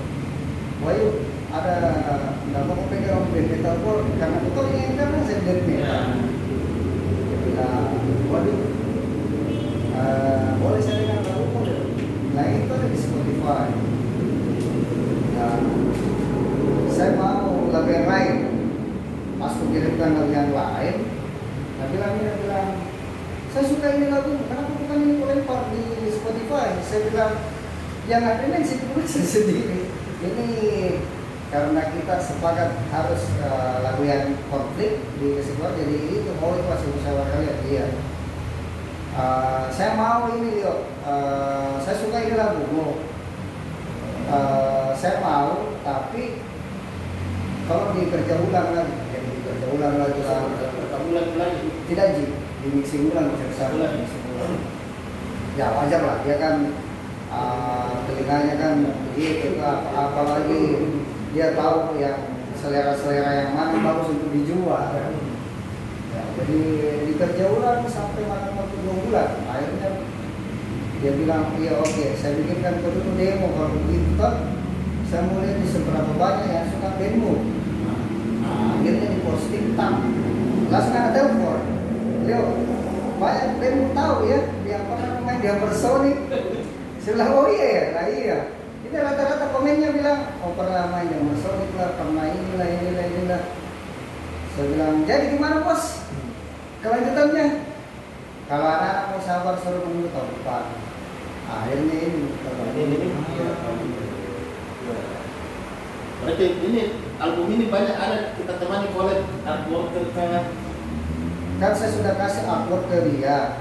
[0.84, 1.24] Wahyu
[1.56, 1.76] ada
[2.52, 5.40] nggak mau pegang metal pun karena betul ini kan saya
[5.80, 6.39] Ya.
[9.96, 11.20] Eh, boleh saya.
[12.36, 13.66] Nah itu di Spotify.
[16.90, 18.36] Saya mau lagu yang lain.
[19.40, 20.96] Pas lagu yang lain,
[21.80, 21.88] Nah,
[22.44, 22.68] bilang,
[23.56, 25.16] saya suka ini lagu, kenapa bukan ini
[25.96, 26.76] di Spotify?
[26.84, 27.40] Saya bilang,
[28.04, 28.60] yang ada ini
[29.08, 29.88] sih sendiri.
[30.20, 30.48] Ini
[31.50, 36.88] karena kita sepakat harus eh, lagu yang konflik di kesimpulan jadi itu oh itu hasil
[36.94, 37.58] musyawarah kalian.
[37.66, 37.86] Iya.
[39.18, 40.86] Eh, saya mau ini Leo.
[41.02, 43.10] Eh, saya suka ini lagumu
[44.30, 46.38] Eh, saya mau tapi
[47.66, 50.46] kalau dikerja ulang lagi jadi dikerja ulang lagi lah.
[51.02, 51.66] Bulan lagi?
[51.90, 52.26] tidak ji.
[52.62, 54.06] Di mixing ulang bisa Ulang.
[54.06, 54.54] ulang
[55.58, 56.16] ya wajar lah.
[56.22, 56.54] Dia kan
[57.26, 58.74] uh, telinganya kan
[59.10, 60.62] begitu apa apalagi
[61.30, 62.18] dia tahu yang
[62.58, 64.90] selera-selera yang mana bagus untuk dijual.
[66.10, 66.60] Ya, jadi
[67.06, 69.28] dikerja ulang sampai makan waktu dua bulan.
[69.46, 69.88] Akhirnya
[71.00, 74.28] dia bilang iya oke saya bikinkan dulu demo kalau begitu.
[75.10, 77.32] Saya mau lihat di seberapa banyak yang suka demo.
[78.42, 79.94] Nah, akhirnya di posting tam
[80.70, 81.60] langsung ada telepon.
[82.26, 82.46] Leo
[83.22, 86.18] banyak demo tahu ya dia pernah main di Ampersonic
[87.00, 87.84] saya bilang oh iya ya?
[87.92, 88.38] Nah iya
[88.90, 93.42] ini rata-rata komennya bilang oh pernah main di Ampersonic lah pernah inilah inilah inilah.
[94.50, 96.10] Saya bilang jadi gimana bos?
[96.82, 97.70] Kelanjutannya
[98.50, 100.64] kalau anak-anak mau sabar suruh menunggu tahun depan.
[101.46, 102.22] Akhirnya ini
[102.74, 103.08] Ini, ini.
[106.20, 106.80] Berarti ini
[107.22, 110.50] album ini banyak ada kita temani collab artwork tentang
[111.62, 113.54] kan saya sudah kasih artwork ke dia.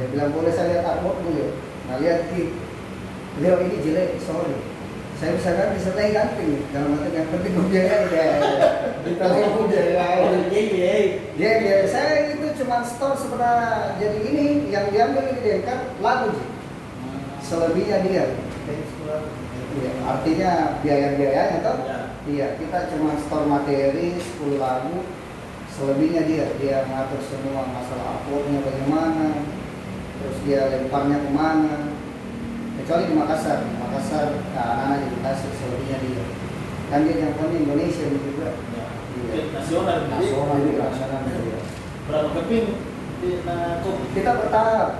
[0.00, 2.69] Dia bilang boleh saya lihat artwork dulu nah lihat di
[3.40, 4.52] Leo ini jelek sorry.
[5.16, 8.24] Saya bisa ganti setelah ganti dalam arti yang penting biayain ya.
[9.04, 10.96] Kita gue biayain Iya,
[11.36, 16.36] dia dia saya itu cuma store sebenarnya jadi ini yang diambil ini dia kan lagu
[16.36, 16.48] sih.
[17.44, 18.24] Selebihnya dia.
[19.70, 20.50] Iya, artinya
[20.84, 21.76] biaya-biayanya toh?
[21.88, 21.98] Ya.
[22.28, 25.00] iya kita cuma store materi 10 lagu
[25.72, 26.46] selebihnya dia.
[26.60, 29.48] Dia ngatur semua masalah uploadnya bagaimana
[30.20, 31.99] terus dia lemparnya ke mana
[32.90, 33.58] kecuali di Makassar.
[33.78, 36.24] Makassar nah, anak-anak jadi kasih selebihnya dia.
[36.90, 38.50] Kan dia yang punya Indonesia juga.
[38.74, 38.84] Ya.
[39.14, 39.42] Iya.
[39.54, 39.96] Nasional.
[40.02, 41.58] jadi nasional juga nasional dia
[42.10, 42.66] Berapa keping?
[43.46, 43.78] Nah,
[44.10, 44.90] kita bertahap.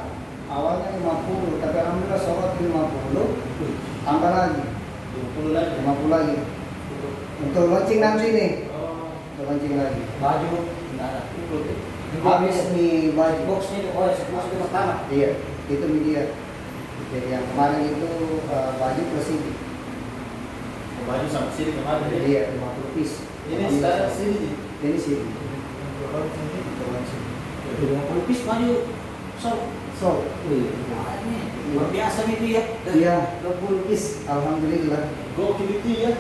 [0.47, 4.63] Awalnya 50 tapi alhamdulillah sholat 50 tambah lagi.
[5.35, 5.73] 20 lagi.
[5.83, 6.37] 50 lagi.
[7.43, 8.51] Untuk launching nanti nih.
[8.71, 10.03] Oh, untuk launching lagi.
[10.23, 10.51] Baju.
[10.95, 11.21] Enggak ada.
[12.23, 13.19] habis nih.
[13.19, 14.95] baju Box ini oh itu pertama.
[15.11, 15.35] iya.
[15.67, 16.31] Itu media
[17.09, 18.11] jadi yang kemarin itu
[18.53, 19.53] uh, baju plus ini
[21.01, 22.21] oh, baju sampai sini kemarin ya.
[22.29, 23.17] iya 50 piece
[23.51, 24.37] Ini sekarang sini.
[24.37, 24.51] Ji.
[24.87, 25.17] ini sih
[27.81, 28.73] Lima puluh piece baju.
[29.41, 29.51] So,
[29.97, 30.09] so
[30.47, 30.69] ini
[31.73, 32.63] luar biasa nih dia.
[32.93, 36.13] iya 20 piece alhamdulillah Gokil itu ya.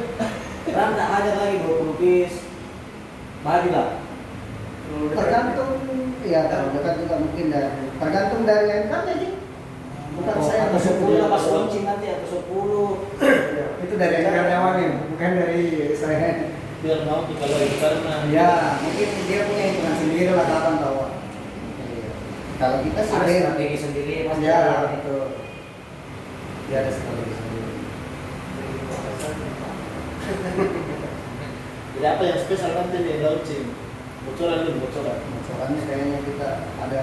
[0.71, 2.39] Tak ada lagi 20 piece.
[3.45, 3.89] Baju lah.
[4.91, 5.71] tergantung
[6.27, 7.67] ya dekat juga mungkin dah
[8.03, 9.40] tergantung dari yang kan jadi
[10.21, 12.85] bukan Atau- saya atau 10 lah pas launching nanti atau 10.
[13.85, 15.63] itu dari yang karyawannya bukan dari
[15.95, 18.51] saya Biar mau kita lagi karena ya
[18.81, 21.01] mungkin dia punya hitungan sendiri lah kapan tahu
[21.77, 22.09] Iya.
[22.57, 24.45] kalau kita sih Ada strategi sendiri pasti.
[24.45, 24.61] ya
[24.97, 25.17] itu
[26.65, 27.69] dia ada strategi sendiri
[31.91, 33.67] Jadi apa yang spesial nanti nih launching?
[34.25, 35.19] Bocoran dulu, bocoran.
[35.45, 36.49] Soalnya kayaknya kita
[36.81, 37.03] ada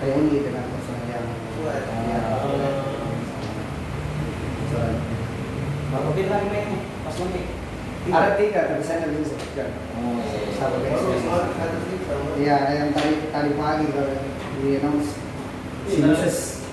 [0.00, 0.64] reuni dengan
[1.66, 2.18] ya,
[8.06, 9.34] ada tiga tapi saya nggak bisa
[9.98, 10.22] Oh,
[12.38, 14.14] iya yang tadi pagi kalau
[14.62, 15.26] di announce
[15.86, 16.66] Sinuses.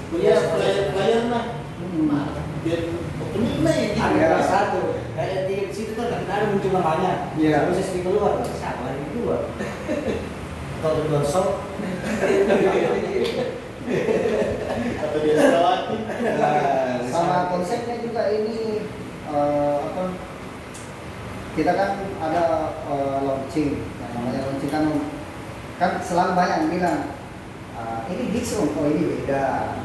[1.78, 2.10] Hmm.
[3.62, 3.89] Lah ya.
[3.94, 4.41] Ada.
[4.41, 4.98] Satu.
[5.14, 6.74] Kayak di situ kan ada muncul.
[7.38, 7.70] Iya.
[7.70, 8.41] Di keluar.
[9.14, 9.41] Keluar?
[10.82, 11.22] Kalau di.
[15.24, 15.98] Selawati.
[17.12, 18.88] sama konsepnya juga ini
[19.28, 20.04] eh, apa
[21.54, 21.92] kita kan
[22.24, 22.44] ada
[22.88, 23.84] eh, launching.
[23.84, 24.86] Yang namanya launching kan
[25.78, 27.00] kan selalu banyak yang bilang
[27.76, 29.76] "Ah, ini Dixon oh ini beda.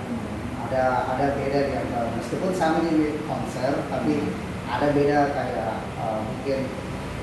[0.69, 0.85] Ada
[1.17, 4.31] ada beda di antara meskipun sama di konser tapi
[4.69, 6.61] ada beda kayak eh, mungkin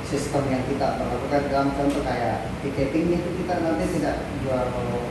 [0.05, 4.65] sistem yang kita lakukan dalam contoh kayak ticketing itu kita nanti tidak jual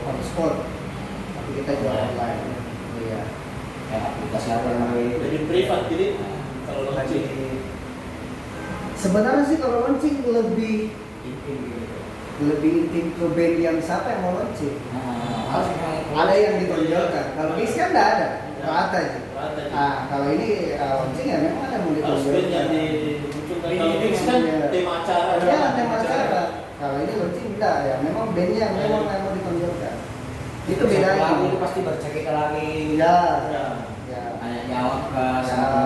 [0.07, 0.63] on spot
[1.55, 2.39] kita jual online
[2.99, 3.21] iya
[3.85, 5.15] Kayak aplikasi apa namanya?
[5.21, 6.05] Jadi privat jadi
[6.65, 7.25] kalau launching.
[8.95, 10.89] Sebenarnya sih kalau launching lebih
[11.21, 11.85] Intim gitu.
[12.49, 14.73] lebih intim ke band yang siapa yang mau launching.
[14.89, 17.25] Nah, harus yang Ada yang ditonjolkan.
[17.33, 18.27] Kalau Kiss kan nggak ada,
[18.61, 19.19] rata aja.
[19.71, 22.65] Ah, kalau ini uh, launching ya memang ada yang mau yang ditonjolkan.
[22.65, 22.65] dimunculkan.
[22.73, 24.67] Ini- Kalau ini kan iya.
[24.69, 25.33] tema acara.
[25.41, 26.41] Ya, tema acara.
[26.75, 29.94] Kalau ini launching enggak ya, memang bandnya yang memang yang mau ditonjolkan.
[30.65, 31.21] Itu bedanya.
[31.21, 32.97] lagu itu pasti bercekik lagi.
[32.97, 33.17] Ya,
[33.53, 33.65] Ya.
[34.09, 34.23] ya.
[34.41, 35.45] Kayak jawab ke Ya.
[35.45, 35.83] sama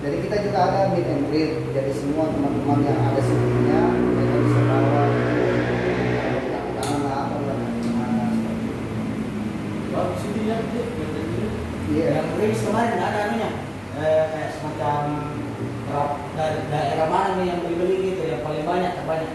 [0.00, 1.52] Jadi kita juga ada meet and greet.
[1.76, 5.02] Jadi semua teman-teman yang ada sebelumnya mereka bisa bawa.
[9.90, 10.56] Baru sini ya.
[11.90, 12.06] Iya.
[12.16, 13.50] Yang rilis kemarin ada anunya.
[14.00, 15.02] Eh, kayak semacam
[15.90, 19.32] da- da- daerah mana nih yang beli-beli gitu yang paling banyak terbanyak.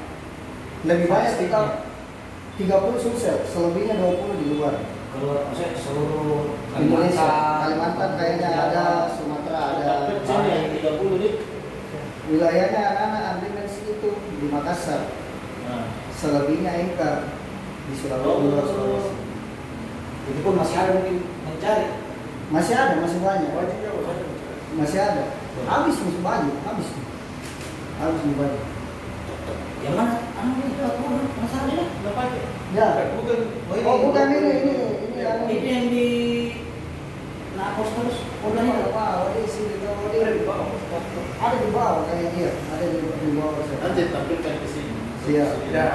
[0.88, 1.60] Lebih banyak kita
[2.56, 4.80] 30 sukses, selebihnya 20 di luar.
[5.12, 7.28] Keluar maksudnya seluruh Indonesia,
[7.68, 9.88] Kalimantan kayaknya ada, Sumatera ada.
[10.08, 11.34] Tapi sini yang 30 nih.
[12.26, 15.14] Wilayahnya anak-anak Andrimens itu di Makassar.
[15.70, 17.30] Nah, Selebihnya Engkar
[17.86, 18.44] di Sulawesi.
[18.50, 19.14] luar Sulawesi.
[20.26, 21.88] Itu pun masih ada mungkin mencari.
[22.50, 23.52] Masih ada, masih banyak.
[23.54, 24.28] Wajib ya, wajib.
[24.74, 25.24] Masih ada.
[25.70, 26.90] Habis masih banyak, habis.
[28.00, 28.75] Habis banyak.
[29.86, 30.14] Yang mana?
[30.42, 31.06] Anu itu aku
[31.38, 31.86] masalah ini.
[32.02, 32.42] nggak pakai.
[32.74, 32.88] Ya.
[33.22, 33.40] Bukan.
[33.86, 35.54] Oh bukan ini, ini, ini.
[35.54, 36.08] Itu yang di
[37.54, 38.18] Napos terus.
[38.42, 39.14] Udah Udah di bawah,
[40.18, 40.68] Ada di bawah.
[41.38, 43.62] Ada di bawah kayak dia, ada di, di bawah.
[43.62, 44.92] Nanti tampilkan ke sini.
[45.30, 45.46] Iya.
[45.70, 45.88] Ya.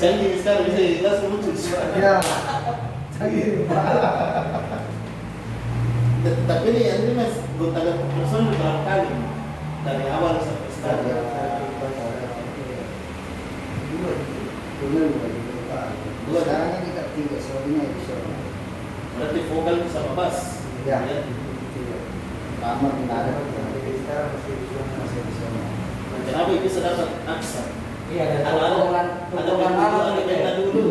[0.00, 1.52] Canggih sekarang bisa jelas muncul.
[2.00, 2.14] Ya.
[3.20, 3.68] Canggih.
[6.48, 9.12] Tapi ini ini mas, gonta ganti personil berapa kali?
[9.86, 11.02] Dari awal sampai sekarang.
[14.78, 15.80] Dulu dua
[16.28, 18.38] Dua sekarang kita tiga, selebihnya edisional.
[19.18, 20.62] Berarti vokal sama bass.
[20.86, 21.02] Ya.
[21.02, 21.26] Ya.
[22.58, 23.34] Kamar masih.
[24.98, 25.22] Masih.
[26.08, 27.62] Nah, Kenapa bisa dapat aksa?
[28.08, 29.72] Iya, ada potongan potongan
[30.64, 30.86] dulu.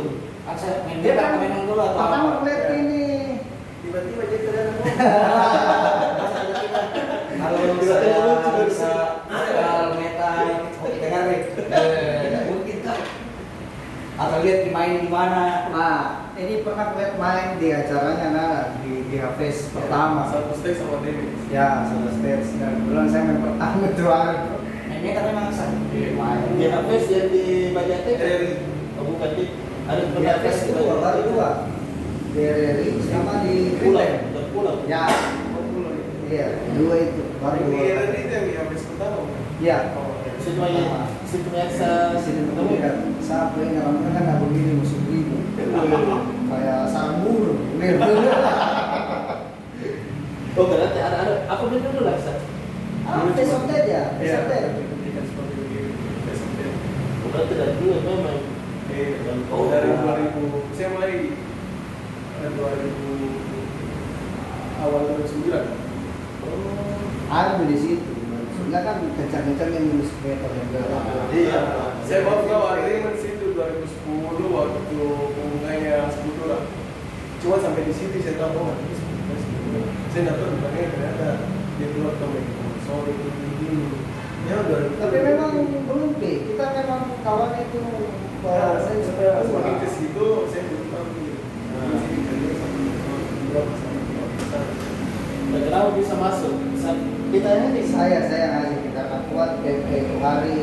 [0.48, 2.46] Aksa main Dia kan memang dulu atau pertama apa?
[2.48, 3.04] lihat ini.
[3.84, 4.70] Tiba-tiba jadi terang.
[7.38, 8.92] Kalau Tiba-tiba saya lucu dari bisa
[9.28, 10.32] vokal meta
[10.82, 11.42] oke dengar nih.
[11.58, 13.00] Eh, mungkin kan.
[14.18, 15.68] Atau lihat dimain di mana.
[15.74, 15.98] Nah,
[16.38, 20.32] ini pernah lihat main di acaranya nah, di di Hafiz pertama.
[20.32, 21.36] Satu stage sama Dewi.
[21.52, 24.56] Ya, satu stage dan kebetulan saya main pertama tuh hari itu.
[24.88, 25.66] Main meta memang aksa.
[25.92, 26.40] Main.
[26.56, 27.44] Di Hafiz yang di
[27.76, 28.24] Bajate kan?
[28.24, 28.52] Dari
[28.96, 29.46] Oh bukan di
[29.84, 31.50] ada Di Hafiz itu dua, baru dua.
[32.32, 34.12] Di RRI sama di pulau,
[34.56, 34.76] pulau.
[34.88, 35.12] Ya,
[35.52, 35.96] Populer.
[36.32, 37.80] iya, dua itu baru dua.
[37.84, 39.28] era ini yang yang habis pertama.
[39.28, 39.42] bukan?
[39.60, 39.78] Ya.
[39.92, 40.32] Oh, ya.
[40.40, 40.84] Situ aja,
[41.28, 42.16] situ biasa.
[42.24, 45.36] Sini ketemu kan, sampai ini orang kan aku begini musuh ribu.
[46.68, 47.64] Kayak sarang burung.
[50.58, 52.42] Oh berarti ada ada apa benda dulu lah Ustaz?
[53.06, 54.18] Ah, besok aja, Iya.
[54.18, 54.42] besok
[55.22, 55.94] seperti begini.
[56.26, 56.70] Besok dia.
[57.22, 58.42] Oh, Berarti dari dulu memang
[58.90, 59.22] Eh,
[59.54, 59.70] Oh.
[59.70, 61.30] dari 2000 saya mulai
[62.42, 62.58] eh, 2000
[64.82, 65.78] awal 2009
[66.42, 68.12] oh, Ada di situ.
[68.58, 71.06] Sebenarnya kan kencang-kencang yang nulis meter yang gelap.
[71.30, 71.62] Iya.
[72.02, 75.06] saya baru tahu agreement situ 2010 waktu
[75.78, 76.58] pengumumannya Sekutura
[77.38, 81.28] cuma sampai di situ saya tahu oh ini sebenarnya Sekutura saya dapat bukannya ternyata
[81.78, 82.26] dia keluar ke
[82.90, 83.86] sorry ini
[84.48, 84.80] ya udah.
[84.98, 85.52] Tapi memang
[85.86, 86.32] belum Pi.
[86.50, 87.82] kita memang kawan itu
[88.48, 91.42] Ya, bahwa saya sebenarnya semakin ke situ saya belum tahu gitu.
[91.74, 92.00] Nah.
[95.58, 96.54] Kenapa bisa masuk?
[97.28, 100.62] Kita ini saya saya ngasih kita akan kuat kayak kayak itu hari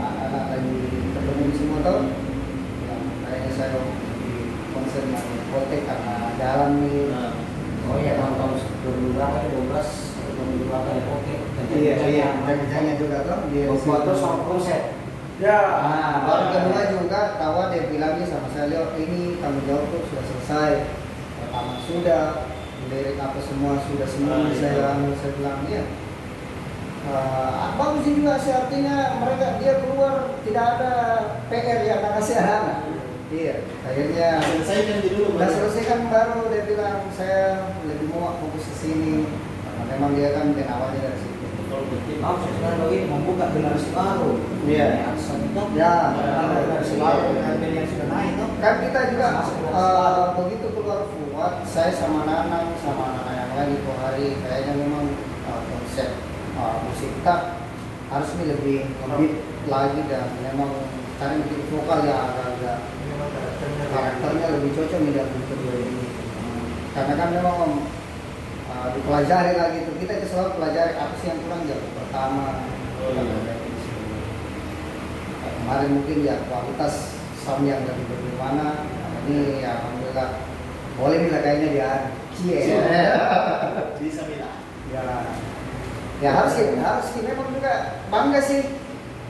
[0.00, 0.76] anak-anak lagi
[1.12, 2.00] ketemu di semua tahu
[3.26, 3.68] kayaknya saya
[5.50, 7.32] kotek karena jalan nih Nah,
[7.88, 8.52] Oh iya tahun-tahun
[8.84, 9.80] 2000 berapa ya 12
[10.20, 11.34] atau 2000 berapa ya oke.
[11.72, 12.28] iya iya
[12.68, 14.82] jangan juga tuh dia Foto sama konsep.
[15.38, 20.02] Ya, Nah, baru kedua juga kawan dia bilangnya sama saya, Leo, ini tanggung jawab tuh
[20.10, 20.72] sudah selesai.
[21.38, 22.22] Rekaman sudah,
[22.90, 24.34] lirik apa semua sudah semua.
[24.34, 24.58] Ah, iya.
[24.58, 25.82] saya, saya bilang dia.
[27.06, 30.92] Uh, bagus sih juga sih artinya mereka dia keluar tidak ada
[31.46, 32.36] PR yang nak kasih.
[33.28, 34.40] Iya, akhirnya
[35.04, 35.36] di dulu.
[35.36, 39.28] selesai kan baru dia bilang saya lebih mau fokus ke sini.
[39.68, 41.36] Karena memang dia kan dan awalnya dari situ.
[42.24, 44.32] Maksud sekarang begini membuka generasi baru.
[44.64, 45.12] Iya.
[45.76, 45.94] Ya.
[46.16, 48.50] Ada generasi baru band yang sudah naik tuh.
[48.64, 49.28] kan kita juga
[49.76, 55.04] eh, begitu keluar Fuad saya sama Nanang sama anak yang lain itu hari kayaknya memang
[55.44, 56.10] eh, konsep
[56.56, 57.60] eh, musik kita
[58.08, 59.30] harus lebih lebih
[59.68, 60.72] lagi dan memang
[61.18, 62.78] cari bikin vokal yang agak-agak
[63.90, 66.04] karakternya lebih cocok nih dengan kedua ini.
[66.94, 67.58] Karena kan memang
[68.70, 72.46] eh, dipelajari lagi itu kita itu selalu pelajari apa sih yang kurang ya pertama
[72.98, 73.22] Oh, iya.
[75.38, 77.14] Nah, kemarin mungkin ya kualitas
[77.46, 80.42] sound yang lebih bagaimana nah, ini ya alhamdulillah
[80.98, 81.90] boleh bila kayaknya dia.
[82.34, 82.74] Cie.
[84.02, 84.58] Bisa bilang.
[84.90, 85.02] ya.
[86.18, 87.22] Ya harus sih harus sih.
[87.22, 88.66] Memang juga bangga sih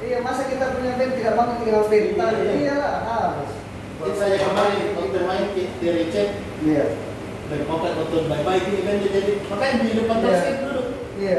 [0.05, 2.53] iya masa kita punya band tidak bangga tinggal band Iya, iya.
[2.55, 3.51] iya lah harus
[3.99, 6.29] Ini saya kemarin waktu main di di Recep,
[6.63, 6.85] iya
[7.51, 10.27] Dan mau kan nonton baik-baik ini kan jadi makanya di depan Iya.
[10.31, 10.83] basket dulu.
[11.19, 11.39] Iya.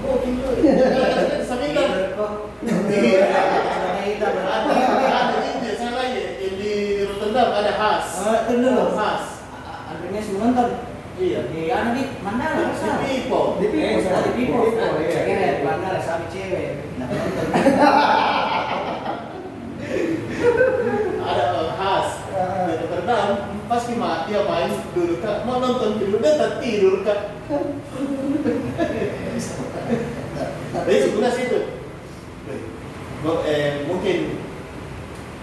[0.00, 0.48] Oh, gitu.
[0.64, 0.74] Iya,
[4.00, 4.74] kita berarti.
[4.74, 6.72] Ada ada ini salah ya yang di
[7.04, 8.04] Rotterdam ada khas.
[8.96, 9.24] Khas.
[10.40, 10.68] Nonton.
[11.20, 11.40] Iya.
[11.52, 13.04] Di anu di Mandala Di?
[13.04, 13.60] Pipo.
[13.60, 14.58] Di Pipo, Eh, di Pipo.
[14.64, 15.60] Di Pipo, iya.
[15.60, 16.68] Di Mandala sama cewek.
[16.72, 16.88] Nah, nonton.
[21.20, 22.08] Ada eh, khas.
[22.80, 23.28] Rotterdam
[23.70, 27.20] pas mati dia main dulu kak mau nonton film dia tak tidur kak.
[30.70, 31.58] Jadi sebelah situ.
[33.46, 34.18] Eh, mungkin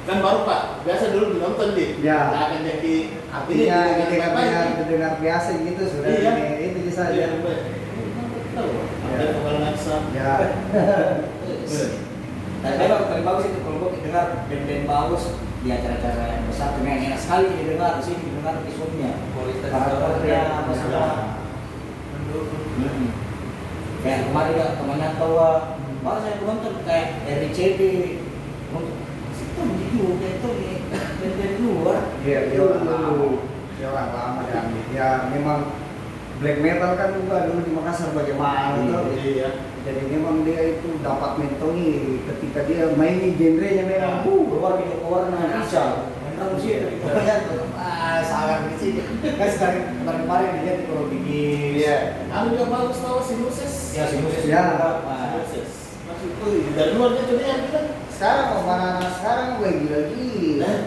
[0.07, 2.31] kan baru pak biasa dulu nonton di Ya.
[2.31, 2.95] Nah, akan jadi
[3.27, 4.71] Artinya ini ini dengar baik-baik.
[4.71, 6.31] dengar dengar biasa gitu sudah Iya.
[6.31, 7.55] ini itu bisa Iya, ya.
[8.55, 8.71] Tahu,
[9.13, 9.95] ada kepala naksa.
[10.15, 10.31] Ya.
[11.67, 15.23] Tapi bagus, tapi bagus itu kalau gue dengar band-band bagus
[15.61, 20.71] di acara-acara yang besar dengan enak sekali didengar di sini didengar episodenya Kualitas karakternya apa
[20.73, 21.07] semua.
[22.77, 23.07] Hmm.
[24.01, 25.33] Kayak kemarin ya temannya tahu
[26.05, 27.81] malah saya nonton kayak RCD
[28.67, 28.79] itu
[29.57, 30.75] begitu kayak itu nih
[31.19, 31.97] band-band luar.
[32.21, 33.27] Iya, dia orang lama.
[33.77, 35.59] Dia orang lama dan ya memang
[36.37, 38.99] black metal kan juga dulu di Makassar bagaimana Iya.
[39.17, 39.49] Iya.
[39.87, 44.27] Jadi memang dia itu dapat mentongi ketika dia mainin genrenya memang Ya.
[44.27, 45.83] uh, keluar video keluarnya bisa
[46.27, 47.35] Beneran sih tapi pokoknya
[47.73, 51.97] ah sangat sih kan sekarang kemarin kemarin dilihat kalau bikin Iya.
[52.29, 53.73] Anu juga bagus tahu sinuses.
[53.95, 54.61] ya sih musik Ya.
[55.07, 55.69] Sinuses.
[56.05, 57.87] Masuk tuh dari luar dia tuh yang bilang.
[58.11, 60.61] sekarang anak sekarang gue gila-gila.
[60.61, 60.77] Nah,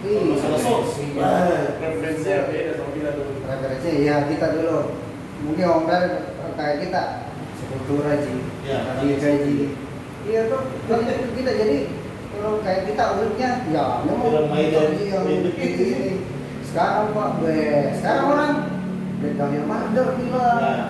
[0.00, 0.20] Iya.
[0.30, 0.90] masalah sos.
[1.00, 1.32] Iya.
[1.80, 3.32] Referensinya beda sama kita dulu.
[3.40, 4.76] Referensinya ya kita dulu
[5.42, 6.02] mungkin Ber
[6.54, 7.02] kayak kita
[7.56, 8.30] sepuluh aja.
[8.60, 8.78] Ya.
[9.00, 9.54] Iya gaji.
[10.20, 11.78] Iya tuh jadi kita jadi
[12.30, 15.18] kalau kayak kita urutnya ya memang dan- iya.
[16.62, 17.54] Sekarang Pak, be,
[17.98, 18.52] sekarang orang
[19.18, 20.60] Black Dahlia Mother bilang.
[20.60, 20.88] Nah,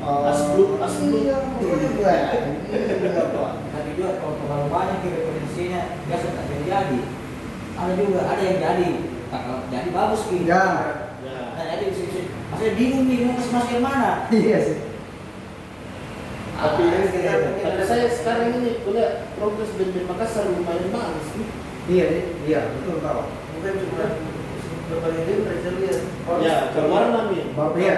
[0.00, 1.28] Oh, Asblut, Asblut.
[1.28, 2.14] Iya, pokoknya gue.
[2.72, 3.52] Iya, Pak.
[3.68, 6.68] tapi juga kalau terlalu banyak ya referensinya biasa tak jadi
[7.76, 8.88] ada juga ada yang jadi
[9.28, 10.64] kalau jadi bagus gitu Ya,
[11.20, 11.36] ya.
[11.52, 12.08] nah, jadi sih
[12.48, 14.76] maksudnya bingung nih mau masuk masuk yang mana iya sih.
[16.60, 16.82] Tapi
[17.16, 17.34] iya.
[17.64, 21.48] kata saya sekarang ini kuliah progres band Makassar lumayan bagus nih.
[21.88, 22.06] Iya,
[22.44, 23.32] iya, betul Pak.
[23.56, 24.04] Bukan cuma
[24.92, 25.98] berbagai game saya lihat.
[26.44, 27.38] Ya, nami.
[27.56, 27.94] Bapak iya,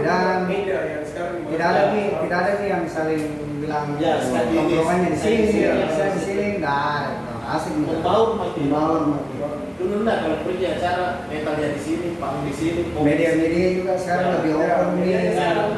[0.00, 1.34] dan Beda yang sekarang.
[1.44, 3.24] tidak ada nih, tidak ada nih yang saling
[3.60, 5.92] bilang Ya, tongkrongannya di sini, sekali di sini.
[5.92, 7.10] saya di sini, nggak ada.
[7.50, 7.84] Asik nih.
[7.84, 8.60] Membaur mati.
[8.64, 9.34] Membaur mati.
[9.80, 14.34] Dulu nah kalau pergi acara metalnya di sini, panggung di sini, Media-media juga sekarang Ya,
[14.40, 15.32] lebih ya, open nih.
[15.36, 15.70] sekarang.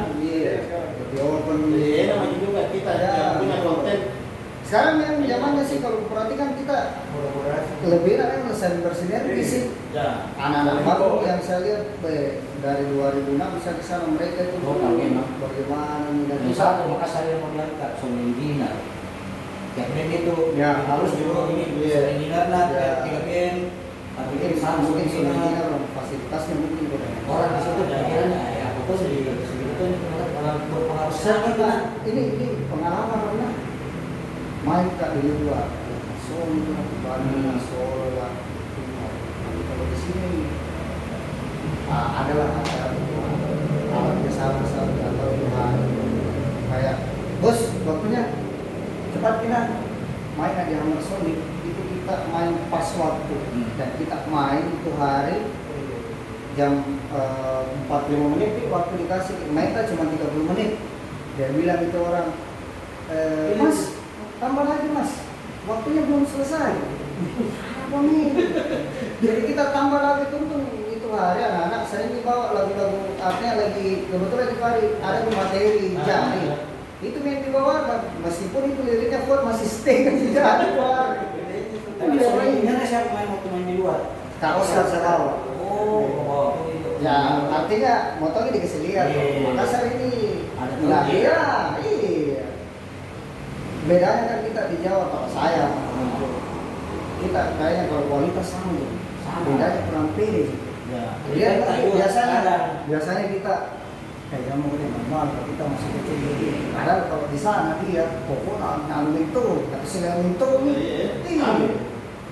[1.23, 1.87] Iya.
[1.93, 3.11] Iya, namanya juga kita Ya.
[3.13, 3.99] yang punya konten.
[4.63, 6.77] Sekarang yang zamannya sih kalau perhatikan kita
[7.13, 7.71] Kolaborasi.
[7.85, 9.63] lebih enak yang saling bersinergi sih.
[9.93, 11.83] Ya, Anak-anak baru yang saya lihat
[12.57, 14.79] dari 2006 bisa ke sana mereka itu Oh,
[15.37, 16.39] bagaimana dan
[17.37, 18.73] mau diangkat Sony Engineer
[19.73, 20.71] Tiap band itu Ya.
[20.81, 21.93] harus dulu ini Iya.
[21.93, 22.87] Sony Engineer lah Ya.
[23.21, 23.57] band
[24.13, 27.13] tapi ini sama mungkin Engineer fasilitasnya mungkin kurang.
[27.27, 28.67] orang di situ pikirannya ya
[29.03, 29.17] di
[30.43, 31.15] berpengaruh.
[31.15, 33.49] Kita kan ini ini pengalaman karena
[34.67, 35.67] main kak di luar,
[36.27, 38.33] Solo itu nanti Bandung, Solo lah.
[39.63, 40.31] Kalau di sini
[41.87, 42.91] ah, adalah acara
[43.93, 45.73] alat besar-besar atau Tuhan.
[46.73, 46.95] Kayak
[47.39, 48.21] bos waktunya
[49.13, 49.59] cepat kita
[50.35, 51.33] main aja sama Sony.
[51.63, 53.35] Itu kita main pas waktu.
[53.79, 55.37] Dan kita main itu hari
[56.53, 60.71] jam eh, 45 menit itu waktu dikasih kan cuma 30 menit.
[61.33, 62.27] Dia bilang itu orang
[63.09, 63.97] eh, mas
[64.37, 65.11] tambah lagi mas.
[65.63, 66.73] Waktunya belum selesai.
[67.83, 68.25] Apa nih
[69.21, 70.57] jadi kita tambah lagi tunggu
[70.89, 76.03] itu hari anak-anak sering dibawa lagu-lagu artinya lagi kebetulan di hari ada tuh materi Ah,
[76.07, 76.55] jari iya.
[77.03, 77.73] itu yang dibawa
[78.23, 81.07] meskipun itu liriknya full masih stay kan tidak ada keluar.
[81.99, 83.99] Tapi Engineer siapa main waktu main di luar?
[84.41, 85.33] Kak Oscar saya bawa
[85.63, 87.15] oh oh itu Ya,
[87.51, 89.11] artinya motornya dikasih lihat.
[89.11, 89.43] Iya.
[89.43, 90.11] Makassar ini
[90.55, 91.39] Ada nah, iya,
[91.83, 92.45] iya.
[93.83, 95.67] Bedanya kan kita di Jawa kalau saya
[97.19, 98.71] kita kayaknya kalau kualitas sama.
[99.27, 99.43] Sama.
[99.51, 100.43] Bedanya kurang pede.
[100.87, 101.03] ya.
[101.35, 102.55] Dia juga biasanya ada.
[102.87, 103.53] biasanya kita
[104.31, 106.45] kayak kamu ini normal kalau kita masih kecil gitu.
[106.71, 110.79] Padahal kalau di sana dia pokoknya anu itu, tapi selain itu nih,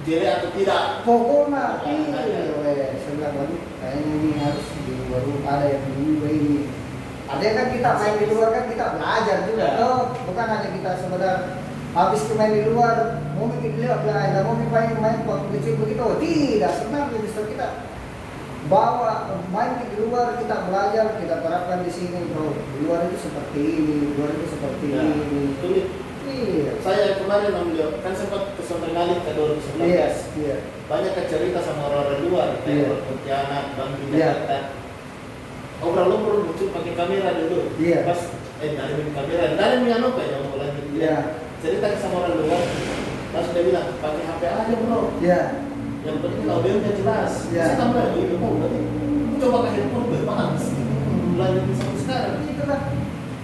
[0.02, 0.18] Iya.
[0.18, 0.22] iya.
[0.22, 0.84] Jele atau tidak?
[1.06, 2.54] Pokoknya, Ya, iya, ada.
[2.62, 6.58] weh, saya bilang waduh, kayaknya ini harus di baru ada yang juga ini.
[7.32, 9.78] Ada kan kita main di luar kan kita belajar juga, Ya.
[9.80, 9.98] toh
[10.28, 11.38] bukan hanya kita sekedar
[11.92, 12.96] habis main di luar,
[13.38, 17.68] mau bikin dia belajar, mau main main waktu kecil begitu, tidak sebenarnya justru kita
[18.70, 23.58] bawa main di luar kita belajar kita terapkan di sini bro di luar itu seperti
[23.58, 25.86] ini di luar itu seperti Ya, ini Tulis.
[26.44, 29.86] Iya Saya kemarin beliau kan sempat ke Sonrengalit ke 2019.
[29.86, 32.64] iya iya Banyak ke cerita sama orang-orang luar, Iya.
[32.68, 34.32] kayak orang Pontianak, Bang di Iya.
[34.44, 34.58] Jakarta.
[35.82, 37.60] Obrol-obrol muncul pakai kamera dulu.
[37.80, 38.00] Iya.
[38.06, 38.22] Pas
[38.62, 40.82] eh dari kamera, dari yang apa ya mau lagi.
[40.94, 41.16] Iya.
[41.64, 42.62] Cerita sama orang luar.
[43.32, 45.02] Pas dia bilang pakai HP aja bro.
[45.18, 45.40] iya
[46.04, 47.32] Yang penting audionya jelas.
[47.50, 47.64] Iya.
[47.66, 48.82] Saya tambah lagi mau berarti.
[49.40, 50.52] Coba ke handphone gue paham.
[51.40, 52.36] Lanjutin sampai sekarang.
[52.46, 52.82] itu kan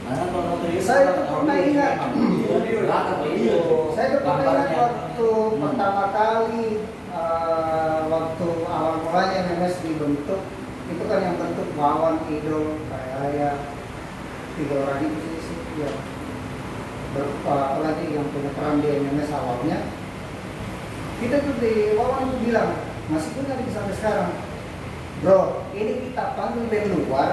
[0.07, 1.93] Itu Saya orang pernah ingat.
[3.91, 5.27] saya tuh pernah ingat waktu
[5.59, 6.65] pertama kali
[7.11, 10.41] eh, waktu awal mulanya MMS dibentuk
[10.87, 13.49] itu kan yang bentuk Wawan Idol kayak saya
[14.55, 15.91] tiga orang itu sih sih ya
[17.11, 19.79] Ber- apa lagi yang punya peran di MMS awalnya.
[21.17, 22.69] Kita tuh di Wawan tuh bilang
[23.09, 24.31] masih punya sampai sekarang.
[25.19, 27.31] Bro ini kita panggil band luar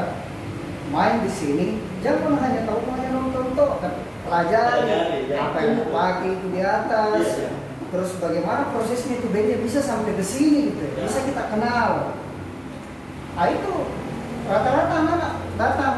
[0.95, 1.67] main di sini
[2.01, 3.93] jangan hanya tahu hanya nonton toh kan
[4.23, 5.37] pelajari Pelajari, ya.
[5.51, 7.51] apa yang dipakai itu di atas Iya, iya.
[7.91, 11.03] terus bagaimana prosesnya itu bandnya bisa sampai ke sini gitu Ya.
[11.11, 11.91] bisa kita kenal
[13.35, 13.75] ah itu
[14.47, 15.97] rata-rata anak datang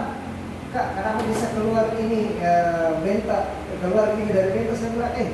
[0.72, 3.52] kak kenapa bisa keluar ini eh, benta
[3.84, 5.28] keluar ini dari benta saya bilang eh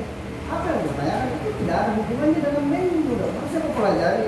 [0.51, 4.27] apa yang pertanyaan itu tidak ada hubungannya dengan menu dong harus aku pelajari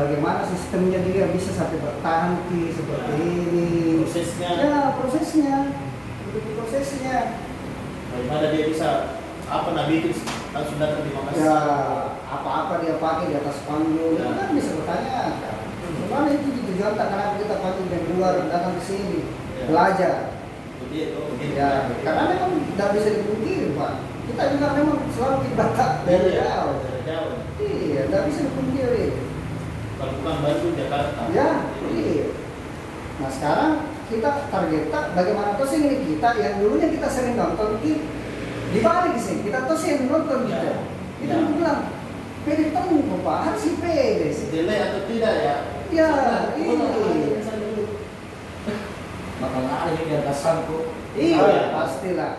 [0.00, 3.68] bagaimana sistemnya dia bisa sampai bertahan di seperti ini
[4.00, 4.48] Prosesnya.
[4.56, 5.56] ya prosesnya
[6.26, 7.16] begitu prosesnya
[8.10, 8.88] Bagaimana dia bisa
[9.46, 10.10] apa nabi itu
[10.50, 11.38] langsung datang di Makassar.
[11.38, 11.58] ya
[12.26, 14.24] apa-apa dia pakai di atas panggung Ya.
[14.24, 15.18] itu kan bisa bertanya
[15.90, 19.20] Gimana itu tujuan tak kenapa kita pakai dari luar datang ke sini
[19.54, 19.64] Ya.
[19.68, 20.14] belajar
[20.80, 21.54] Begitu, begitu.
[21.54, 21.70] ya
[22.00, 23.92] karena memang tidak bisa dipungkiri pak
[24.26, 26.76] kita juga memang selalu kita Iya, dari jauh.
[27.60, 29.06] iya tidak bisa dipungkiri
[30.00, 31.22] Kalau bukan Bandung, Jakarta.
[31.28, 31.50] ya
[31.92, 32.26] iya
[33.20, 33.72] nah sekarang
[34.08, 38.00] kita targetnya bagaimana tuh sih ini kita yang dulunya kita sering nonton di
[38.72, 40.56] dibalik sih kita tuh sih nonton Ya.
[40.56, 40.70] gitu
[41.20, 41.36] itu Ya.
[41.36, 41.80] aku bilang
[42.48, 45.56] pede temu pak harus sih pede sih Delay atau tidak ya?
[45.92, 46.08] Ya,
[46.56, 46.80] iya.
[49.40, 50.78] nggak ada yang di atas sangku.
[51.16, 51.62] Iya, Iya.
[51.74, 52.32] pastilah.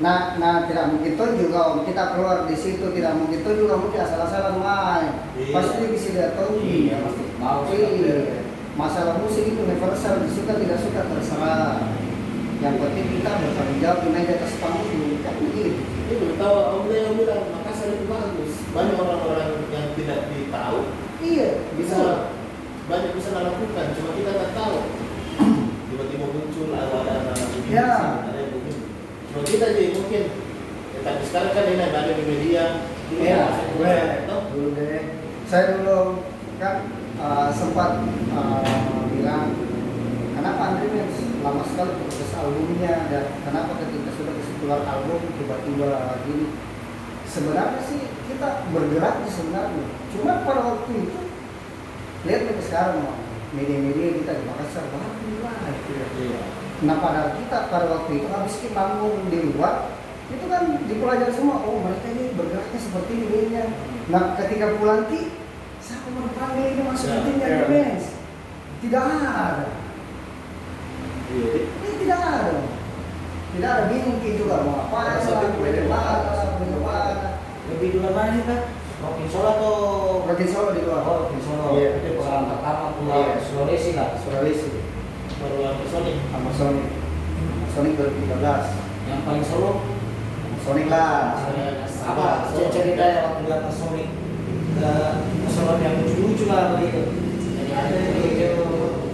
[0.00, 3.76] Nah, nah tidak mungkin tuh juga om kita keluar di situ tidak mungkin tuh juga
[3.76, 5.12] mungkin asal-asalan main.
[5.36, 5.52] Iya.
[5.52, 6.56] Pasti bisa lihat tuh.
[6.56, 8.48] Iya, pasti mau Iya.
[8.80, 11.84] Masalah musik itu universal, suka tidak suka terserah.
[12.64, 15.80] Yang penting kita bertanggung jawab di meja atas panggung kan begitu.
[15.84, 18.52] Ini belum tahu, Om Leo bilang Makassar itu bagus.
[18.72, 20.78] Banyak orang-orang yang tidak ditahu
[21.20, 22.12] Iya, bisa bisa.
[22.88, 24.76] banyak bisa lakukan, cuma kita tak tahu.
[25.92, 27.90] Tiba-tiba muncul ada ada ada Ya.
[28.24, 28.40] ada
[29.30, 30.22] Cuma kita jadi mungkin,
[30.90, 32.64] ya, tapi sekarang kan ini ada di media.
[33.06, 33.42] Dulu Iya,
[34.26, 34.42] toh?
[34.50, 35.02] dulu deh.
[35.46, 35.98] Saya dulu
[36.58, 36.74] kan
[37.18, 38.02] uh, sempat
[38.34, 39.54] uh, bilang
[40.34, 46.46] kenapa Andre Mens lama sekali proses albumnya dan kenapa ketika sudah keluar album tiba-tiba gini.
[47.30, 49.86] Sebenarnya sih kita bergerak di sebenarnya.
[50.10, 51.20] Cuma pada waktu itu
[52.26, 53.06] lihat ke sekarang
[53.54, 55.54] media-media kita di Makassar bagus lah.
[55.86, 56.42] gitu ya.
[56.80, 56.88] Iya.
[56.88, 59.92] Nah pada kita pada waktu itu habis kita panggung di luar
[60.30, 63.64] itu kan dipelajari semua oh mereka ini bergeraknya seperti ini bandnya.
[64.08, 65.20] Nah ketika pulang ki
[65.84, 67.56] siapa mau dipanggil ini masuk Ya, ke timnya ya.
[67.60, 68.00] di band?
[68.80, 69.36] Tidak ada.
[71.30, 71.50] Iya.
[71.68, 72.52] Ini tidak ada.
[73.50, 75.16] Tidak ada bingung ki juga mau apa ya.
[77.70, 78.60] Lebih dulu mana sih kan?
[79.00, 79.74] Rokin Solo atau
[80.28, 81.00] Rokin Solo di luar.
[81.06, 81.66] Oh, Rokin Solo.
[81.76, 81.90] Iya.
[82.02, 83.34] Itu pengalaman pertama pulang Iya.
[83.40, 84.08] Sulawesi lah.
[84.20, 84.68] Sulawesi
[85.40, 86.12] Baru ada Sony.
[86.28, 86.86] sama Sonic.
[87.72, 88.76] Sonic 2013.
[89.08, 89.70] Yang paling seru
[90.60, 91.40] Sonic lah.
[92.00, 92.26] apa
[92.72, 94.08] cerita yang waktu atas Sonic
[95.50, 97.02] Solo yang lucu-lucu lah begitu.
[97.56, 98.66] Jadi ada begitu.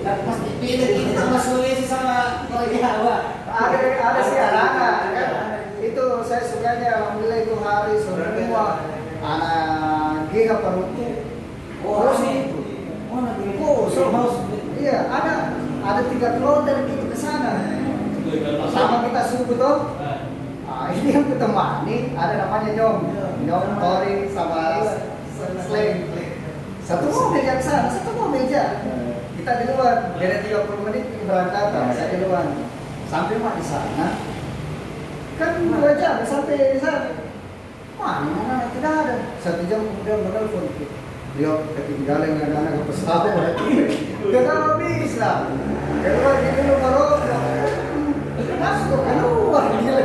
[0.03, 2.17] Kan pasti pilih ini sama Sulawesi sama
[2.47, 3.17] Pulau Jawa.
[3.47, 5.29] ada ada sih anak-anak kan
[5.81, 8.85] itu saya sukanya alhamdulillah itu hari semua
[9.25, 11.09] anak GH Paruti
[11.81, 12.53] Oh, ini.
[12.53, 12.59] itu.
[13.09, 14.13] Oh, nanti Oh, so-
[14.77, 15.57] iya ada
[15.87, 17.55] ada tiga keluarga gitu ke sana.
[18.75, 19.79] Sama kita subuh tuh
[20.67, 22.97] ah, ini yang ketemani ada namanya Nyom.
[23.47, 24.83] Nyom Tori sama
[25.37, 26.11] Slang
[26.87, 28.83] satu mobil yang sana satu mobil aja
[29.37, 30.15] kita di luar.
[30.19, 32.47] Beda 30 menit berangkatan saya di luar.
[33.07, 34.07] Sampai mah di sana?
[35.39, 37.15] Kan dua jam sampai di sana.
[37.99, 39.17] Mana mana tidak ada.
[39.39, 40.67] Satu jam kemudian menelpon
[41.37, 43.61] Yo, ketinggalan dengan anak ke pesawat.
[44.33, 45.53] Gak habis lah.
[46.01, 47.05] Keluar gitu lu baru
[48.57, 50.05] masuk keluar gila.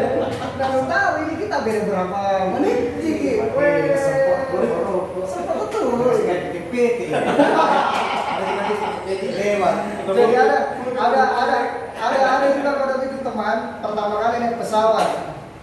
[0.60, 2.20] Kalau tahu ini kita beda berapa
[2.52, 3.48] menit Ciki.
[3.48, 3.96] Weh.
[5.24, 6.20] Sempat betul.
[9.08, 9.76] Jadi lewat.
[10.12, 10.58] Jadi ada
[11.00, 11.58] ada ada
[11.96, 15.08] ada ada juga pada itu teman pertama kali naik pesawat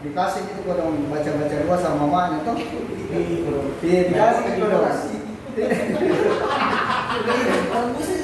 [0.01, 5.18] dikasih gitu pada baca-baca dua sama mamanya tuh dikasih gitu dong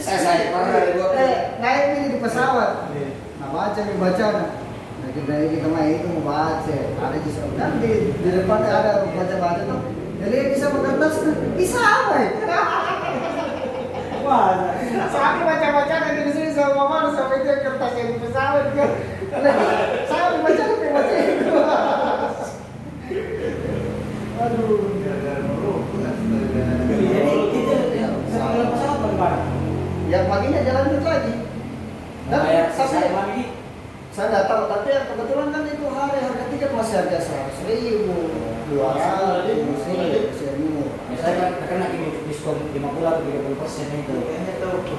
[0.04, 2.94] Saya saya pernah dua eh naik ini di pesawat.
[3.42, 4.26] Nah baca nih baca.
[4.30, 4.46] Nah
[5.04, 6.78] Nah, kita kita main itu mau baca.
[6.78, 9.82] Ada di sana di, di depan ada baca-baca tuh.
[10.22, 11.14] Jadi bisa berkertas
[11.58, 12.30] bisa apa ya?
[14.24, 14.72] Wah,
[15.12, 18.90] saya baca-baca dan di sini sama mama sampai dia kertas yang di pesawat kan.
[20.08, 21.14] Saya baca baca.
[21.18, 21.58] Itu.
[24.38, 24.94] Aduh.
[30.08, 31.34] Yang paginya jalan terus lagi.
[32.24, 33.44] Dan Kayak saya sampai malam ini
[34.14, 38.18] saya nggak tahu tapi yang kebetulan kan itu hari harga tiket masih harga seratus ribu,
[38.70, 40.82] dua ratus ribu.
[41.10, 44.16] Misalnya kan kena ini diskon 50 atau 30 persen itu.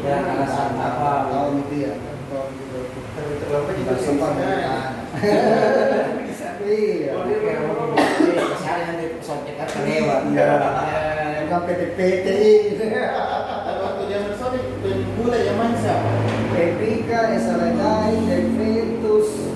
[0.03, 1.31] Dan alasan apa?
[1.31, 1.93] Tahun itu ya.
[2.01, 2.79] Tahun itu.
[3.15, 4.73] Terlalu Tidak sempat bertanya.
[6.65, 7.13] Iya.
[8.35, 10.21] Kesehari nanti pesawat Jakarta lewat.
[10.33, 10.49] Iya.
[11.45, 12.27] Bukan PT-PT
[15.15, 16.11] pemula zaman siapa?
[16.51, 19.47] Epica, Esaladai, Devritus,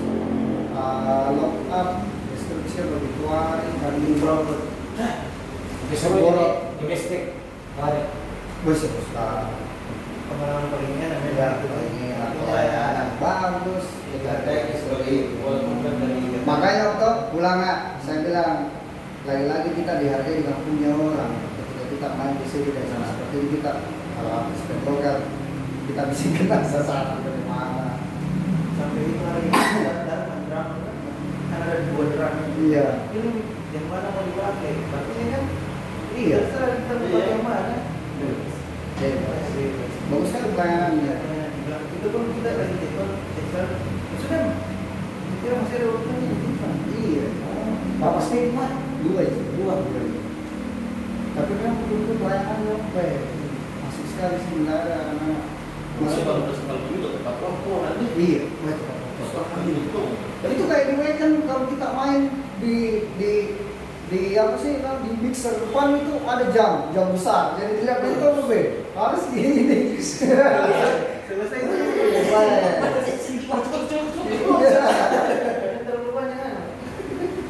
[0.72, 4.48] uh, Lock Up, Destruction, Obituary, Carling Brown,
[5.92, 7.36] Disuruh domestik.
[7.76, 8.08] Balik.
[8.64, 8.92] Pusat.
[10.30, 12.06] Pengalaman palingnya Ya, namanya ini
[12.44, 15.34] pelayanan bagus, kita ada history.
[15.40, 18.52] Walaupun kan dari Makanya waktu pulang nggak, saya bilang
[19.24, 21.32] lagi-lagi kita dihargai dengan punya orang.
[21.56, 23.72] Ketika kita main di sini dan sama seperti ini kita
[24.20, 25.16] kalau habis lokal
[25.90, 27.98] kita bisa kenal sasaran dari mana.
[28.78, 30.96] sampai itu hari ini datang drama kan
[31.50, 33.10] ada dua drama Iya.
[33.10, 33.42] ini
[33.74, 35.42] yang mana mau dipakai berarti kan
[36.14, 36.36] Iya.
[36.46, 37.22] terserah kita mau Iya.
[37.34, 37.76] yang mana
[38.22, 38.32] Iya.
[40.14, 41.14] Bagus sekali pelayanannya.
[41.74, 43.66] itu pun kita lagi telepon Excel
[44.22, 44.42] sudah
[45.42, 47.26] kita masih ada di Tiffan Iya.
[47.98, 48.78] Bapak stay mana?
[49.02, 49.42] Dua itu.
[49.58, 49.74] Dua.
[51.34, 53.22] Tapi kan betul pelayanannya baik.
[53.82, 55.58] Masuk sekali sih nggak ada anak.
[56.00, 58.04] Masih baru kalau begitu tempat rokok nanti.
[58.16, 58.42] Iya.
[58.50, 60.02] Terus orang itu.
[60.40, 62.22] Dan itu kayak di kan kalau kita main
[62.60, 62.76] di
[63.20, 63.32] di
[64.10, 68.26] di apa sih kan di mixer depan itu ada jam jam besar jadi dilihat itu
[68.26, 69.22] apa be harus
[71.30, 71.76] selesai itu
[74.60, 74.82] Iya.
[76.10, 76.54] banyak kan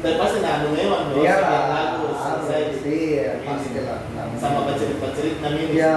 [0.01, 1.21] Dan pasti nanu memang dong.
[1.21, 2.81] Iya lah, selesai.
[2.81, 4.01] Iya, pasti lah.
[4.41, 5.69] Sama bacerit-bacerit namanya.
[5.69, 5.95] Iya.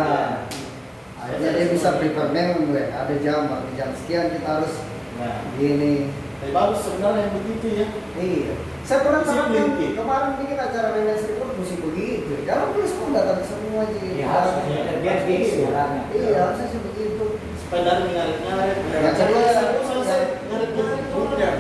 [1.25, 4.75] Akhirnya dia bisa prepare memang gue ada jam, ada jam sekian kita harus
[5.15, 6.11] Nah, gini.
[6.43, 7.87] tapi bagus sebenarnya yang begitu ya.
[8.19, 8.55] Iya.
[8.85, 9.95] Saya pernah Linky.
[9.97, 12.33] kemarin bikin acara Women's Report mesti begitu.
[12.45, 14.01] Jangan tulis pun datang semua aja.
[14.05, 14.53] Ya harus
[15.01, 16.03] biar dia sebenarnya.
[16.13, 17.25] Iya, harusnya sih begitu.
[17.57, 18.77] Sepeda ngaret-ngaret.
[18.93, 20.27] Ya, kedua, Satu selesai ya.
[20.51, 21.01] ngaret-ngaret.
[21.15, 21.51] Buknya.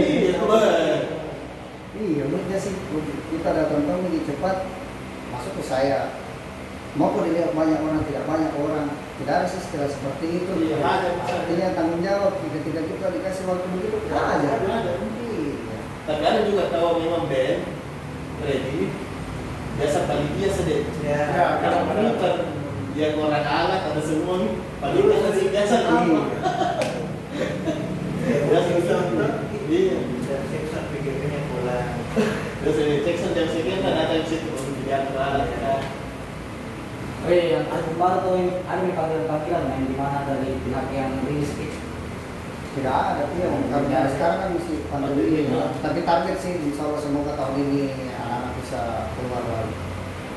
[0.00, 1.00] Iya, bener.
[1.94, 2.74] Iya, menurutnya sih
[3.28, 4.56] kita datang tamu lebih cepat
[5.28, 6.00] masuk ke saya.
[6.94, 8.86] Mau kok dilihat banyak orang, tidak banyak orang.
[9.18, 10.52] Tidak ada istilah seperti itu.
[10.70, 11.08] Iya, ada.
[11.26, 14.30] Artinya tanggung jawab ketika kita dikasih waktu begitu, ada.
[14.38, 14.92] Ada, ada.
[15.02, 15.78] Iya.
[16.06, 17.60] Tapi ada juga tahu memang band
[18.46, 18.94] ready
[19.74, 20.86] biasa panitia sedih.
[21.02, 22.34] ya Ya, Kalau bukan
[22.94, 26.22] dia orang alat ada semua nih panitia masih biasa Iya.
[28.46, 28.96] Biasa
[29.64, 29.96] Iya.
[30.30, 31.88] dan section PGP-nya pulang
[32.62, 34.46] Terus ini Jackson jam sekian kan ada di situ
[34.86, 35.48] yang alat
[37.24, 37.28] kan.
[37.28, 37.64] Oh iya, yang
[37.96, 41.66] baru tuh yang ada panggilan-panggilan yang di mana dari pihak yang itu.
[42.74, 43.48] Tidak ada, iya.
[43.70, 45.46] Karena sekarang kan mesti pandemi.
[45.48, 45.72] Ya.
[45.80, 47.82] Tapi target sih, insya Allah semoga tahun ini
[48.18, 48.80] anak-anak bisa
[49.14, 49.74] keluar lagi.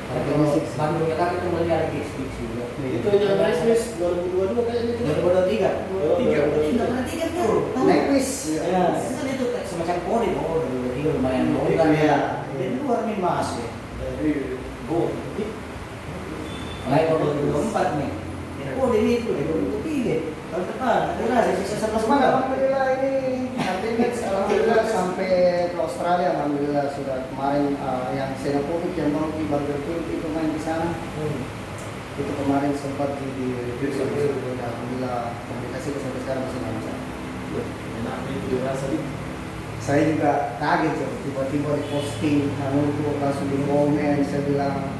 [0.08, 2.64] Tapi Kalau masih Bandung Jakarta itu mulai ada gigs gigs juga.
[2.80, 5.02] Itu yang resmis 2022 kayaknya itu.
[5.04, 5.68] 2023.
[6.16, 6.38] Tiga.
[6.48, 7.54] Tidak ada tiga tuh.
[7.84, 8.02] Naik.
[8.48, 12.00] Ya, kan itu kayak semacam kode, oh 2023 lumayan longgar Iya.
[12.08, 12.18] ya.
[12.56, 13.68] Dari luar nih mas ya.
[14.88, 15.12] Oh,
[16.88, 17.20] Mulai tahun
[17.68, 18.10] 2024 nih.
[18.80, 20.48] Kode ini itu 2023.
[20.48, 22.28] Tahun depan, ada rasa sisa 11 Cuman bulan.
[22.32, 23.14] alhamdulillah ini
[23.60, 25.32] artinya alhamdulillah sampai
[25.68, 30.48] ke Australia alhamdulillah sudah kemarin uh, yang xenophobic yang mau di Burger King itu main
[30.48, 30.96] di sana.
[32.16, 33.86] Itu kemarin sempat di di
[34.56, 36.96] alhamdulillah komunikasi ke sampai sekarang masih lancar
[38.00, 38.56] enak di
[39.78, 44.97] saya juga kaget tiba-tiba di posting itu langsung di komen saya bilang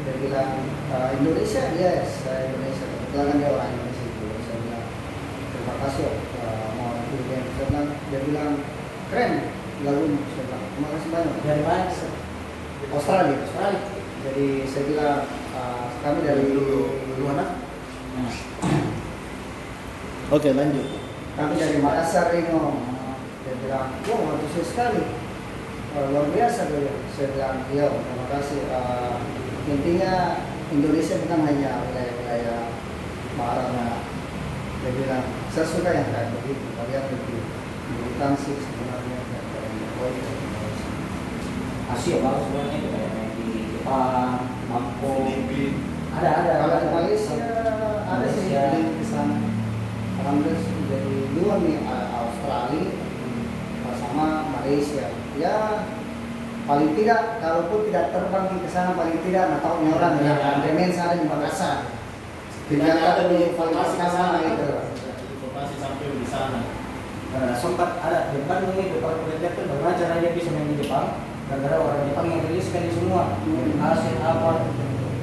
[0.00, 0.50] dia bilang
[0.88, 2.86] "Uh, Indonesia yes saya Indonesia.
[2.88, 4.24] Kebetulan kan dia orang Indonesia itu.
[4.42, 4.84] Saya bilang
[5.50, 6.06] terima kasih
[6.40, 8.50] uh, mau ikut game saya bilang dia bilang
[9.10, 9.32] keren
[9.80, 11.34] lagunya saya bilang terima kasih banyak.
[11.42, 11.84] Dari mana?
[12.90, 13.80] Australia Australia.
[14.20, 15.18] jadi saya bilang
[15.52, 17.22] uh, kami dari Dulu- dulu.
[17.24, 17.44] Mana?
[18.10, 18.32] Nah,
[20.30, 20.86] Oke lanjut.
[21.34, 22.52] kami dari Makassar ini
[23.40, 25.02] dia bilang wow antusias sekali.
[25.90, 26.92] Luar biasa dia.
[27.10, 29.14] Saya bilang iya terima kasih Eh,
[29.68, 30.12] intinya
[30.70, 32.60] Indonesia bukan hanya wilayah-wilayah
[33.34, 34.06] Marana
[34.80, 37.40] dia bilang saya suka yang kayak begitu kalian lebih
[37.92, 40.90] militan sih sebenarnya daripada yang Jokowi dan Indonesia."
[41.90, 44.32] Asia bagus sebenarnya itu kayak main di Jepang,
[44.70, 45.72] Mampo, Filipin.
[46.16, 46.52] ada ada.
[46.64, 47.36] kalau di Malaysia
[48.08, 48.94] ada sih Malaysia.
[48.96, 49.36] di sana
[50.22, 51.76] alhamdulillah dari dua nih
[52.14, 52.88] Australia
[54.00, 55.06] sama Malaysia
[55.36, 55.84] ya
[56.68, 60.50] paling tidak kalaupun tidak terbang ke sana paling tidak nggak tahu orang ya Ya.
[60.64, 61.76] Demen sana di Makassar.
[62.70, 64.68] Tidak Ternyata ada di informasi ke sana itu
[65.36, 66.60] Informasi sampai di sana.
[67.30, 70.76] Nah, sempat ada di Bandung itu kalau kita tuh bagaimana cara dia bisa main di
[70.82, 71.06] Jepang.
[71.50, 73.22] Gara-gara orang Jepang yang riliskan di semua.
[73.42, 73.78] Hmm.
[73.80, 74.70] aset apa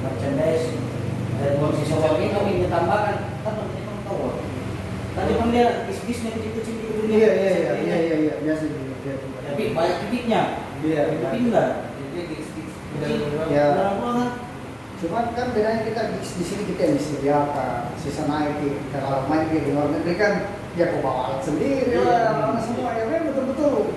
[0.04, 0.76] merchandise
[1.38, 3.16] dan kalau si soal ini kami ditambahkan
[3.46, 4.42] kan orang Jepang tahu.
[5.16, 8.88] Kan Jepang dia bisnisnya kecil-kecil di dunia iya iya iya iya iya iya biasa gitu
[9.48, 11.28] tapi banyak titiknya Iya, iya.
[11.34, 11.68] pindah
[12.08, 13.18] Kecil.
[13.30, 13.66] udah Ya.
[13.98, 14.30] Ruangan
[14.98, 19.46] Cuman kan bedanya kita di, di sini kita yang disediakan, sisa naik di kalau main
[19.46, 20.32] di luar negeri kan
[20.74, 22.02] ya kok bawa alat sendiri Iya.
[22.02, 23.94] lah, mana semua ya memang betul-betul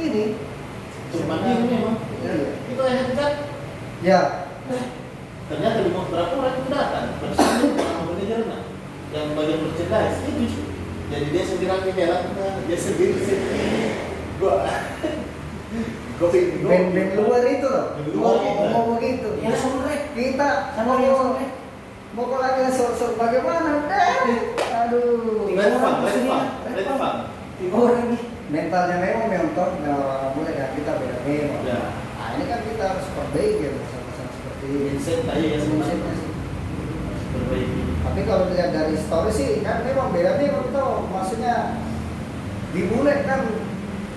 [0.00, 0.40] ini.
[1.12, 2.00] Cuma ini memang.
[2.24, 2.56] Iya.
[2.64, 3.34] Itu headset.
[4.00, 4.20] Ya,
[5.48, 8.58] Ternyata di beberapa orang itu datang bersama sama manajernya
[9.16, 10.44] yang bagian merchandise itu
[11.08, 13.80] jadi dia sendiri yang helmnya dia sendiri sendiri
[14.36, 14.68] gua
[16.18, 16.34] gua-
[16.66, 17.86] band-band luar itu loh.
[17.94, 18.64] Band luar Mau itu.
[18.68, 19.28] mau begitu.
[19.38, 21.46] ya sore Kita sama mau yang sore
[22.10, 23.86] mau lagi sok-sok bagaimana?
[23.86, 25.46] Eh, aduh.
[25.78, 25.96] fang
[26.66, 27.16] red fang
[27.56, 31.60] tiga orang nih Mentalnya memang mentor, nah, mulai dari kita beda memang.
[31.62, 31.78] Ya.
[32.16, 34.78] Nah ini kan kita harus perbaiki ya pesan-pesan seperti ini.
[34.88, 36.32] mindset aja ya Mindsetnya sebenarnya sih.
[37.28, 41.54] perbaiki Tapi kalau dilihat dari story sih kan memang beda memang itu maksudnya
[42.68, 42.80] di
[43.22, 43.40] kan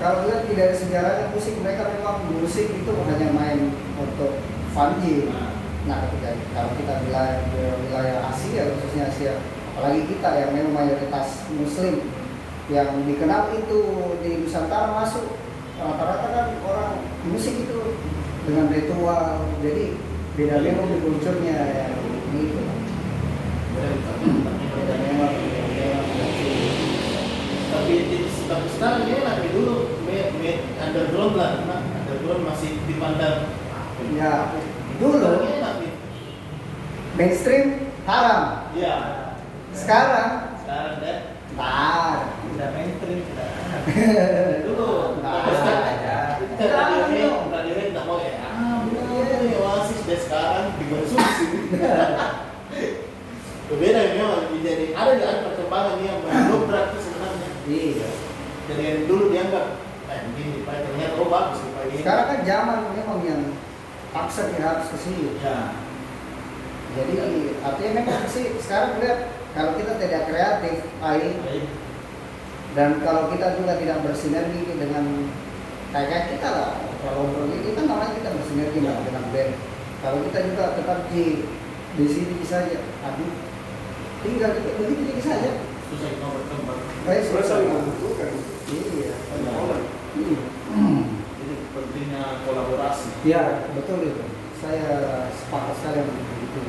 [0.01, 3.69] kalau lihat dari sejarahnya musik mereka memang musik itu hanya main
[4.01, 4.41] untuk
[4.73, 5.29] funji.
[5.29, 5.53] Nah.
[5.85, 7.41] Nah ketika kalau kita wilayah
[7.85, 9.33] wilayah Asia khususnya Asia
[9.77, 12.09] apalagi kita yang memang mayoritas Muslim
[12.69, 13.79] yang dikenal itu
[14.25, 15.37] di Nusantara masuk
[15.77, 16.91] rata-rata kan orang
[17.29, 17.97] musik itu
[18.45, 19.97] dengan ritual jadi
[20.33, 21.85] beda memang di kulturnya ya
[22.33, 22.61] gitu.
[23.71, 24.27] Tapi
[24.71, 25.35] Beda memang,
[27.71, 27.95] tapi
[28.71, 30.01] sekarang dia lagi dulu.
[30.03, 33.47] Me, me, underground lah nah, underground masih dipandang.
[34.17, 34.51] Ya,
[34.99, 35.47] dulu.
[37.15, 37.91] Mainstream?
[38.07, 38.71] Haram.
[38.73, 38.95] ya
[39.75, 40.57] Sekarang?
[40.63, 41.17] Sekarang deh
[41.53, 42.33] tar.
[42.55, 43.49] udah mainstream sudah.
[44.67, 44.91] dulu.
[46.41, 47.29] Kita radio
[47.71, 48.83] Red nggak mau ya ah
[49.61, 51.45] oasis deh sekarang dikonsumsi
[53.71, 57.49] berbeda ya memang jadi ada ada perkembangan yang mendobrak itu sebenarnya.
[57.71, 58.09] Iya.
[58.71, 59.65] Jadi yang dulu dianggap
[60.07, 63.41] eh begini pak ternyata oh bagus ini Sekarang kan zaman memang yang
[64.15, 65.39] paksa dia harus ke sini.
[65.43, 65.75] ya
[66.91, 67.13] Jadi
[67.63, 71.65] artinya memang sih sekarang lihat kalau kita tidak kreatif, ai, baik
[72.71, 75.27] dan kalau kita juga tidak bersinergi dengan
[75.91, 76.71] kayak kayak kita lah,
[77.03, 79.53] kalau ini kan namanya kita bersinergi lah dengan band.
[79.99, 81.43] Kalau kita juga tetap di
[81.99, 83.31] di sini saja, aduh,
[84.23, 85.51] tinggal kita begitu jadi saja.
[85.91, 87.23] susah kita berkembang Baik,
[87.67, 88.31] membutuhkan.
[88.71, 89.13] Iya.
[89.51, 89.83] Orang.
[90.15, 90.39] Iya.
[91.41, 94.23] jadi pentingnya kolaborasi Ya, betul itu.
[94.61, 94.89] Saya
[95.33, 96.61] sepakat sekali dengan itu.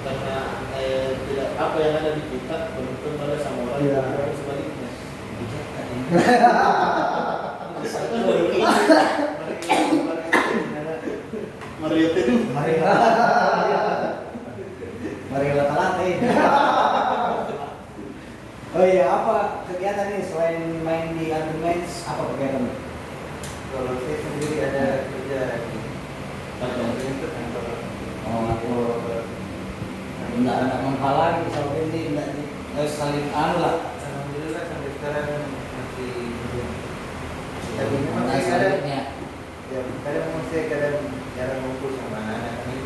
[0.00, 0.36] karena
[0.74, 4.00] eh, tidak apa yang ada di kita belum tentu ada sama orang Iya.
[4.00, 4.88] yang sebaliknya
[11.80, 12.74] Mario Teduh mari
[15.30, 16.04] mari lata-lata
[18.70, 22.70] oh iya apa kegiatan nih selain main di arguments apa kegiatan
[23.70, 25.40] Kalau saya sendiri ada kerja
[25.70, 25.78] di
[26.60, 27.66] Kantor.
[28.30, 28.72] oh aku
[30.38, 32.28] enggak enggak menghalangi sama ini enggak
[32.74, 36.70] enggak saling anu lah Alhamdulillah sampai sekarang masih belum.
[37.74, 39.00] Tapi memang Nah, saya kadang selanjutnya
[39.70, 40.96] ya kadang memang saya kadang
[41.38, 42.78] jarang ngumpul sama anak-anak kan.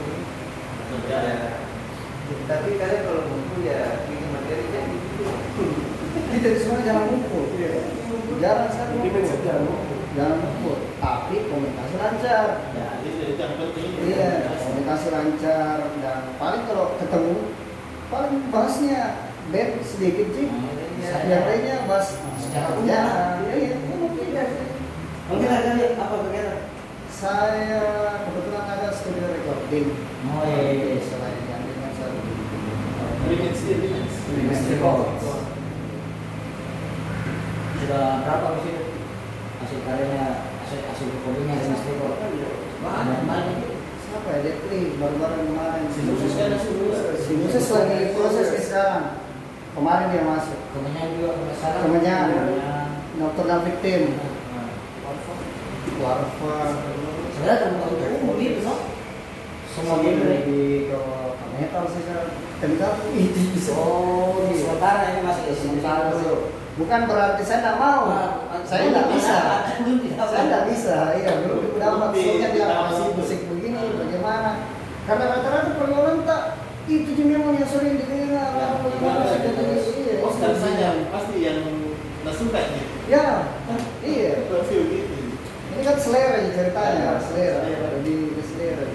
[1.08, 1.18] Ya.
[1.20, 1.36] Ya.
[2.48, 5.24] Tapi kadang kalau ngumpul ya bikin materi jadi gitu.
[6.34, 7.44] Kita semua jangan ngumpul.
[8.42, 9.62] Jarang sekali jangan
[10.36, 10.76] ngumpul.
[10.98, 12.46] Tapi komunikasi lancar.
[12.74, 17.34] ya itu yang penting Iya, komunikasi lancar dan paling kalau ketemu
[18.08, 19.02] paling bahasnya
[19.48, 20.48] band sedikit sih.
[21.04, 22.08] Saya- Yang lainnya bahas
[22.40, 22.74] Sejarah sejarah.
[22.74, 23.44] umum.
[23.44, 24.48] Iya, iya, umum tidak.
[25.24, 26.58] kalau kita ada apa kegiatan
[27.08, 27.82] Saya
[28.22, 29.86] kebetulan ada studio recording.
[30.24, 31.00] oh iya iya, iya.
[31.00, 32.12] Selain yang dengan saya
[33.24, 35.00] Remix remix Remix record.
[37.84, 38.84] Sudah berapa di situ?
[39.60, 40.24] Hasil karyanya
[40.64, 42.00] hasil hasil recordingnya dengan Steve
[42.84, 43.58] banyak banyak.
[44.08, 44.52] siapa ya?
[44.64, 45.84] Kli, baru-baru kemarin.
[45.92, 46.52] Si Moses kan
[47.20, 49.04] si Moses lagi proses nih sekarang.
[49.76, 50.60] Kemarin dia masuk.
[50.72, 52.24] Kemenyan juga kalau salah Kemenyan.
[52.32, 52.88] Kemenyan.
[53.20, 54.02] Dokter David Tim.
[54.16, 54.68] Nah,
[56.00, 56.56] Warfa
[57.34, 58.74] sebenarnya terbuka untuk umum itu no
[59.74, 60.98] semua genre di ke
[61.58, 62.30] metal sih sekarang
[62.62, 63.42] Tentang itu
[63.74, 66.63] oh di sementara ini masih di Sementara dulu.
[66.74, 68.10] Bukan berarti saya tidak mau.
[68.66, 69.38] saya tidak bisa.
[70.26, 70.96] Saya tidak bisa.
[71.14, 71.46] Iya, di-
[71.78, 73.10] soalnya di dia situ.
[73.14, 74.50] musik begini bagaimana?
[75.06, 76.42] Karena rata-rata pergaulan tak
[76.90, 78.50] itu juga memang yang sering didengar.
[78.58, 80.14] Iya.
[80.24, 81.62] Oscar saja pasti yang
[82.26, 82.84] nggak suka nih.
[83.06, 83.26] Ya,
[84.02, 84.32] iya.
[84.50, 85.14] Pasti begitu.
[85.74, 87.58] Ini kan selera ya ceritanya, Ya, selera.
[88.00, 88.86] Lebih ke selera.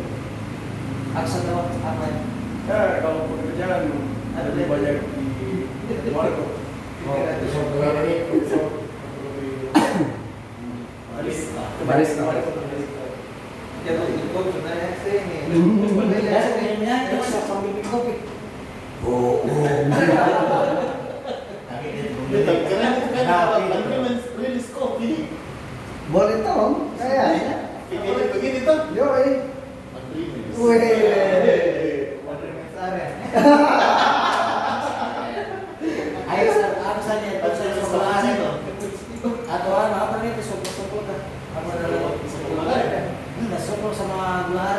[1.10, 2.06] aksen apa apa
[2.70, 3.82] ya kalau pekerjaan
[4.38, 4.96] ada lebih banyak
[5.34, 5.66] di
[6.14, 6.69] warkop.
[7.08, 7.16] Oh
[11.88, 12.24] Barista.
[19.06, 19.88] Oh kan.
[26.10, 26.89] Boleh tahu?
[26.97, 27.56] Kayaknya.
[28.34, 28.80] Begini tuh.
[28.97, 29.30] Yoi.
[30.60, 32.00] Wih.
[36.30, 38.50] ayo apa saja itu saya sebelah itu
[39.50, 41.20] atau apa apa nih itu sopor sopor kan
[41.52, 43.02] apa namanya Sopor Manggarai.
[43.38, 43.91] enggak sopor
[44.30, 44.70] sama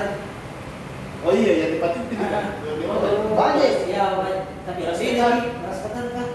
[1.20, 1.78] Oh iya yang di
[2.08, 2.44] itu kan.
[2.64, 3.08] Di mana?
[3.36, 3.72] Banyak.
[3.92, 4.44] ya banyak.
[4.64, 5.20] tapi Beras ini
[5.60, 6.28] beras ketan kan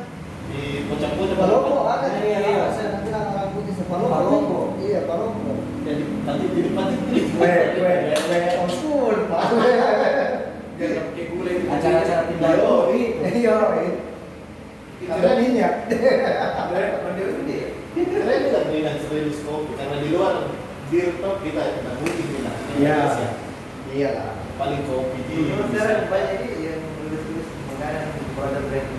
[0.53, 0.86] Di.
[1.34, 2.49] Paloko ada Iya, iya, iya.
[2.53, 2.66] iya.
[2.70, 4.13] Saya bilang orang putih Paloko.
[4.13, 4.59] Paloko.
[4.78, 5.51] Iya, Paloko.
[5.86, 7.34] Jadi Patit jadi Patit itu.
[7.41, 9.41] Weh, weh, weh, old school, Pak.
[10.76, 11.01] Itu.
[11.66, 13.55] acara-acara pindah kopi Iya,
[15.05, 15.74] ada minyak.
[17.95, 20.36] Juga bilang rilis kopi karena di luar
[20.91, 22.64] bir tuh kita tidak mungkin bilang.
[22.76, 22.97] Iya.
[23.95, 24.32] Iya lah.
[24.55, 28.89] Paling kopi di sekarang banyak ini yang tulis-tulis makanan produk brand.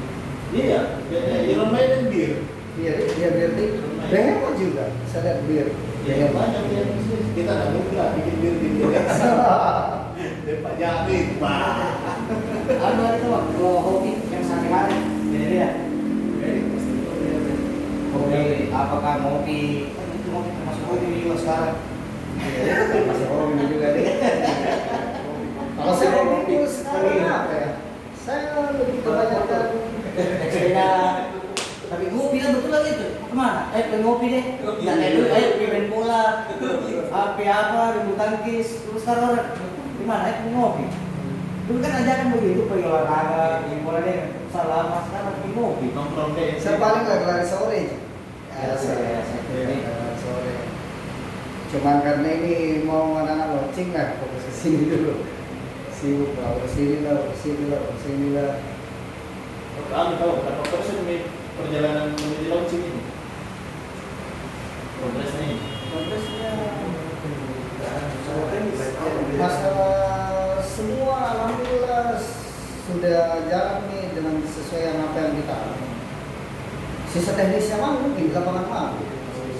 [0.56, 0.80] Iya,
[1.12, 2.32] ya, Iron Maiden bir.
[2.76, 3.66] Iya, iya biar di.
[4.06, 4.84] Behemoth juga.
[5.08, 5.66] Saya lihat bir.
[6.06, 6.90] Ya, banyak yang
[7.34, 9.32] kita nggak mungkin lah bikin bir di Indonesia.
[10.16, 11.96] Dan Pak Jamil, Pak.
[12.66, 14.98] anu itu kalau hobi yang sehari-hari
[15.30, 15.68] beda-beda
[18.10, 18.42] hobi
[18.74, 19.60] apakah ngopi
[19.94, 21.74] kan itu ngopi termasuk hobi juga sekarang
[23.26, 24.06] Hobi juga deh.
[25.76, 26.10] Kalau saya
[26.66, 27.70] sekarang apa ya?
[28.16, 29.64] Saya lebih kebanyakan
[30.16, 30.92] beda
[31.86, 35.26] tapi ngopi kan betul lagi itu ke mana eh pengen ngopi deh nggak kayak dulu
[35.30, 36.24] pergi main bola
[37.14, 39.48] apa apa bulu tangkis terus sekarang orang
[40.02, 40.86] gimana eh pengen ngopi
[41.70, 44.18] dulu kan ajakan begitu pergi olahraga pergi bola deh
[44.50, 46.50] salah mas sekarang pergi ngopi Nongkrong deh.
[46.58, 47.82] saya paling lagi lari sore.
[48.50, 50.75] Ya, lari sore.
[51.66, 55.26] Cuman karena ini mau anak-anak launching lah, fokus ke sini dulu.
[55.90, 58.52] Sibuk lah, ke sini lah, ke sini lah, ke sini lah.
[59.86, 61.26] Kami tahu berapa persen nih
[61.58, 63.02] perjalanan menuju launching ini.
[64.96, 65.58] Progresnya ini.
[65.90, 66.50] Progresnya
[69.36, 72.18] masalah semua alhamdulillah
[72.88, 75.58] sudah jalan nih dengan sesuai yang apa yang kita
[77.12, 78.88] sisa teknisnya mah mungkin di lapangan mah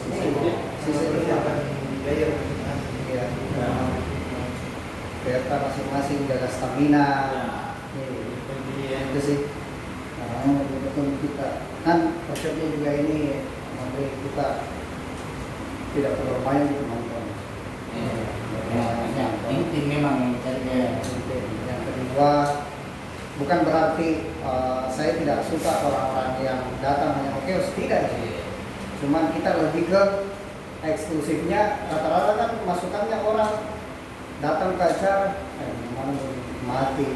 [0.07, 1.76] Nih, sisa teknisnya
[2.07, 2.31] ya
[5.27, 7.07] kereta masing-masing jaga stamina.
[7.99, 9.39] Nih, itu sih.
[10.23, 10.47] Nah,
[10.87, 13.43] betul kita kan workshopnya juga ini
[13.75, 14.47] memberi kita
[15.99, 17.25] tidak perlu banyak untuk nonton.
[18.77, 20.63] Ya, penting memang yang cari
[21.67, 22.33] yang kedua
[23.41, 28.15] bukan berarti eh, saya tidak suka orang-orang yang datang hanya oke tidak.
[28.15, 28.47] Sih
[28.97, 30.03] cuman kita lebih ke
[30.95, 33.53] eksklusifnya rata-rata kan masukannya orang
[34.39, 37.09] datang ke acara eh, mana mau nikmati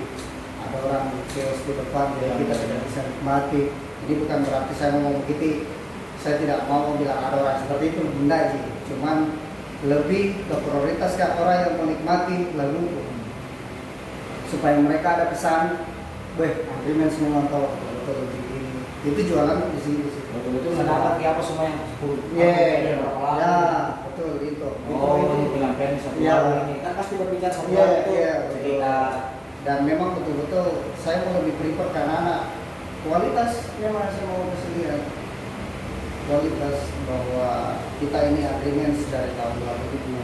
[0.61, 3.63] ada orang kios di depan jadi kita tidak bisa nikmati.
[4.01, 5.69] Ini bukan berarti saya mau begitu
[6.21, 8.63] saya tidak mau bilang ada orang seperti itu enggak sih.
[8.93, 9.17] Cuman
[9.81, 13.01] lebih ke prioritas ke orang yang menikmati lalu
[14.53, 15.81] supaya mereka ada kesan
[16.37, 17.71] weh agreement semua nonton.
[19.01, 21.79] Itu jualan di sini di sini betul-betul mendapat ya apa semua yang
[22.31, 22.53] Iya,
[22.97, 23.55] berapa lama ya
[24.05, 24.69] betul itu.
[24.89, 26.33] oh itu, ini bilang plan satu Iya.
[26.35, 26.75] hari ini.
[26.81, 28.11] Kan pasti berbicara satu Iya, hari itu.
[28.11, 28.57] iya, betul.
[28.57, 28.97] cerita
[29.61, 32.41] Dan memang betul-betul saya mau lebih prefer karena anak
[33.01, 35.01] kualitas memang saya mau kesedihan
[36.25, 37.49] kualitas bahwa
[38.01, 39.55] kita ini agreement dari tahun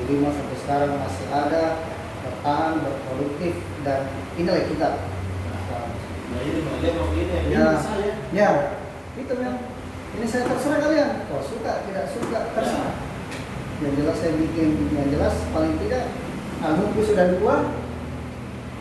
[0.09, 1.65] 2025 sampai sekarang masih ada
[2.25, 4.89] bertahan berproduktif dan inilah kita.
[6.27, 7.53] Nah ini dia mau ini.
[7.53, 7.77] Ya.
[8.33, 8.51] Ya,
[9.15, 9.61] itu memang
[10.17, 11.11] ini saya terserah kalian.
[11.29, 12.95] Kalau suka tidak suka terserah.
[13.85, 16.09] Yang jelas saya bikin yang jelas paling tidak
[16.65, 17.57] albumku sudah dua.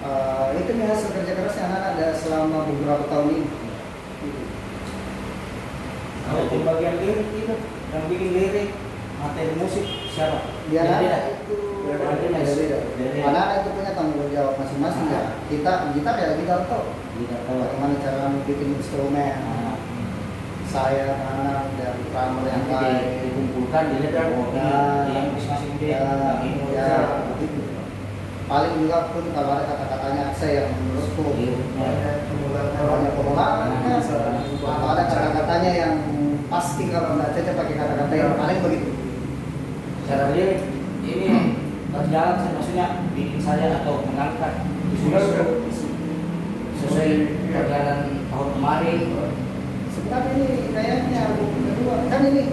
[0.05, 3.45] Eh, itu nih hasil kerja keras yang anak ada selama beberapa tahun ini.
[6.25, 7.53] Kalau di bagian lirik itu
[7.93, 8.69] yang bikin lirik
[9.21, 10.41] materi musik siapa?
[10.69, 11.55] dia anak itu
[11.85, 12.77] Beda-beda.
[13.29, 15.21] anak itu punya tanggung jawab masing-masing ya.
[15.45, 16.85] Kita kita ya kita tahu tahu.
[17.45, 19.33] bagaimana cara bikin instrumen.
[19.37, 19.74] Nah,
[20.75, 23.07] saya anak dan drummer yang lain.
[23.23, 24.27] dikumpulkan dilihat Ya.
[25.07, 26.91] yang masing-masing dia ya, yang ini ya,
[27.31, 27.59] begitu.
[28.45, 31.55] paling juga pun kalau ada kata-katanya saya yang menurutku Iya.
[32.75, 35.93] banyak pengulangan kan atau ada kata-katanya yang
[36.51, 38.91] pasti kalau nggak cocok pakai kata-kata yang paling begitu.
[40.05, 40.59] Cara lirik
[41.01, 41.27] ini
[41.89, 42.85] berjalan maksudnya
[43.15, 44.53] bikin saya atau mengangkat.
[44.91, 45.43] Isu-isu
[46.83, 47.09] sesuai
[47.49, 47.99] perjalanan
[48.29, 48.99] tahun kemarin.
[50.05, 51.95] Sebenarnya ini kayaknya album kedua.
[52.13, 52.43] Kan ini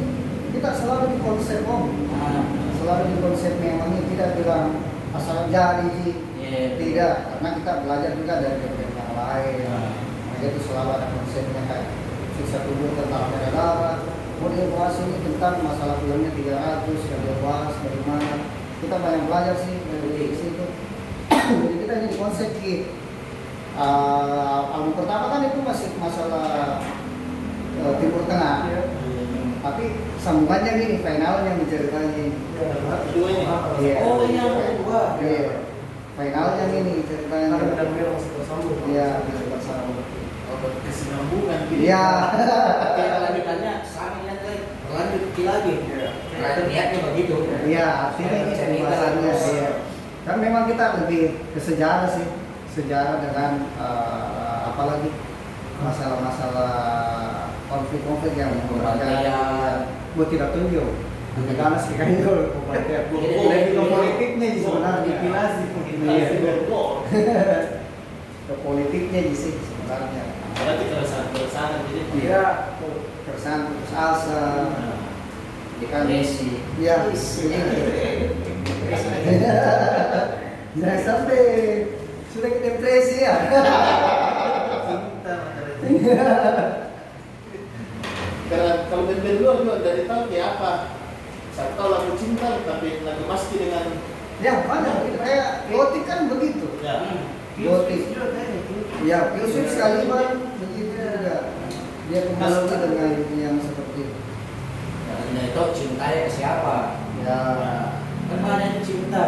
[0.56, 1.84] kita selalu di konsep om.
[2.16, 2.44] Nah,
[2.80, 4.80] selalu di konsep memang ini tidak bilang
[5.12, 5.92] asal jadi
[6.40, 6.80] iya.
[6.80, 7.14] tidak.
[7.28, 9.56] Karena kita belajar juga dari band yang lain.
[9.68, 9.92] Nah.
[10.32, 11.86] Makanya itu selalu ada konsepnya kayak
[12.40, 13.96] sisa tubuh tentang darah darah
[14.40, 18.42] mau dia bahas ini tentang masalah filmnya 300 yang dia bahas dari mana
[18.82, 20.66] kita banyak belajar sih dari situ.
[21.30, 22.90] Jadi kita ini konsep Ki.
[23.72, 26.82] Uh, album pertama kan itu masih masalah
[27.82, 28.70] uh, timur tengah
[29.62, 29.84] tapi
[30.18, 33.44] sambungannya gini finalnya menceritanya Kedua ini.
[33.82, 33.96] Iya.
[34.06, 35.18] Oh, ini yang kedua.
[35.22, 35.54] Iya.
[36.18, 37.46] Finalnya gini ceritanya.
[37.54, 38.80] Karena benar-benar masih bersambung.
[38.90, 39.90] Iya, bisa bersama.
[40.50, 41.80] Oh, kesinambungan gitu.
[41.86, 42.06] Iya.
[42.82, 44.54] Tapi lanjutannya sama lagi,
[44.90, 45.74] lanjut lagi.
[46.42, 47.34] Nah, itu niatnya begitu.
[47.66, 49.70] Iya, artinya ini pembahasannya iya.
[50.22, 51.22] Kan memang kita lebih
[51.54, 52.26] ke sejarah sih.
[52.72, 55.12] Sejarah dengan eh, apalagi
[55.82, 57.41] masalah-masalah
[57.72, 59.88] konflik-konflik yang Perantaian.
[60.12, 60.92] Buat tidak tunjuk.
[61.32, 62.28] Negara sih kan itu
[62.68, 65.08] lebih ke politiknya sih sebenarnya.
[65.08, 65.64] Dipilasi,
[66.04, 66.28] Iya.
[66.44, 67.08] bergol.
[68.44, 70.24] Ke politiknya sih sebenarnya.
[70.52, 72.00] Berarti keresahan-keresahan jadi.
[72.20, 72.44] Iya.
[73.24, 74.42] Keresahan putus asa,
[75.80, 76.60] Depresi.
[76.76, 76.94] Iya,
[80.76, 81.40] Jangan sampai
[82.28, 83.34] sudah ke depresi ya.
[84.86, 85.36] Cinta.
[88.52, 90.72] Karena kalau band-band luar juga dari tahu kayak apa.
[91.56, 93.96] Satu tahu lagu cinta, tapi lagu pasti dengan
[94.44, 95.18] ya banyak gitu.
[95.24, 96.68] kayak gotik kan begitu.
[96.84, 96.94] ya.
[97.56, 98.00] Gotik.
[99.08, 101.48] Ya, Yusuf sekali bang begitu juga.
[102.12, 103.10] Dia kemas dengan
[103.40, 104.20] yang seperti itu.
[105.32, 106.76] Nah, itu cintanya ke siapa?
[107.24, 107.40] Ya,
[108.28, 109.24] Kan banyak yang cinta.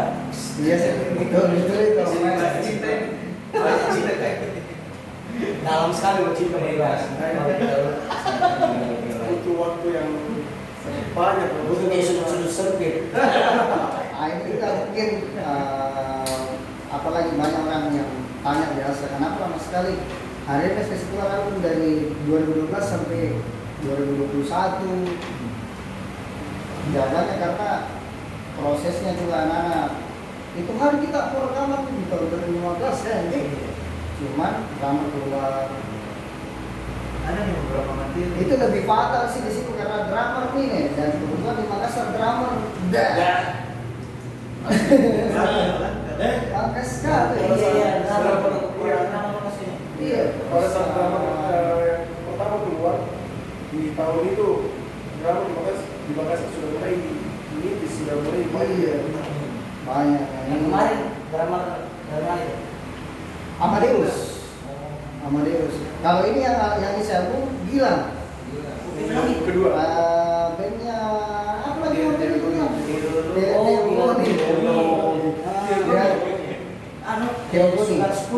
[0.61, 2.03] iya itu itu itu.
[2.13, 2.91] Cinta cinta.
[3.57, 4.64] Banyak cinta kayak gitu.
[5.65, 7.01] Dalam sekali cinta bebas.
[9.25, 10.11] Butuh waktu yang
[11.15, 11.49] banyak.
[11.67, 13.11] Bukan dia sudut-sudut sempit.
[14.15, 16.45] Nah, ini kita mungkin eh,
[16.89, 20.01] apalagi banyak orang yang tanya biasa kenapa lama sekali
[20.47, 23.37] hari ini saya keluar album dari 2012 sampai
[23.85, 24.49] 2021
[26.95, 27.71] jawabannya karena
[28.55, 29.91] prosesnya juga anak-anak
[30.55, 33.41] itu hari kita rekaman di tahun 2015 ya ini
[34.33, 35.53] cuman drama keluar
[37.25, 38.37] Ada nih beberapa materi.
[38.37, 42.53] itu lebih fatal sih di situ karena drummer nih dan kebetulan di Makassar drummer
[42.93, 43.13] dah
[46.15, 47.43] Eh, Angkat sekali.
[47.43, 47.89] Iya, iya.
[48.07, 48.99] Iya.
[49.43, 49.71] kasih.
[49.99, 50.23] Iya.
[50.47, 51.19] Pada saat drama
[51.51, 52.97] eh, pertama keluar
[53.75, 54.49] di tahun itu
[55.19, 58.79] drama di Makassar, di Makassar sudah mulai ini sudah mulai banyak.
[58.79, 58.95] Iya.
[59.85, 60.25] Banyak.
[60.55, 61.01] Yang kemarin
[61.35, 61.59] drama
[62.07, 62.74] drama itu.
[63.61, 64.17] Amadeus.
[65.25, 65.75] Amadeus.
[66.03, 68.13] Kalau ini yang yang isi album Gilang.
[69.45, 69.71] Kedua.
[69.79, 70.99] Eh, bandnya
[71.63, 72.01] apa lagi?
[73.55, 73.75] Oh,
[77.05, 78.01] Anu, Theo Budi.
[78.01, 78.09] suka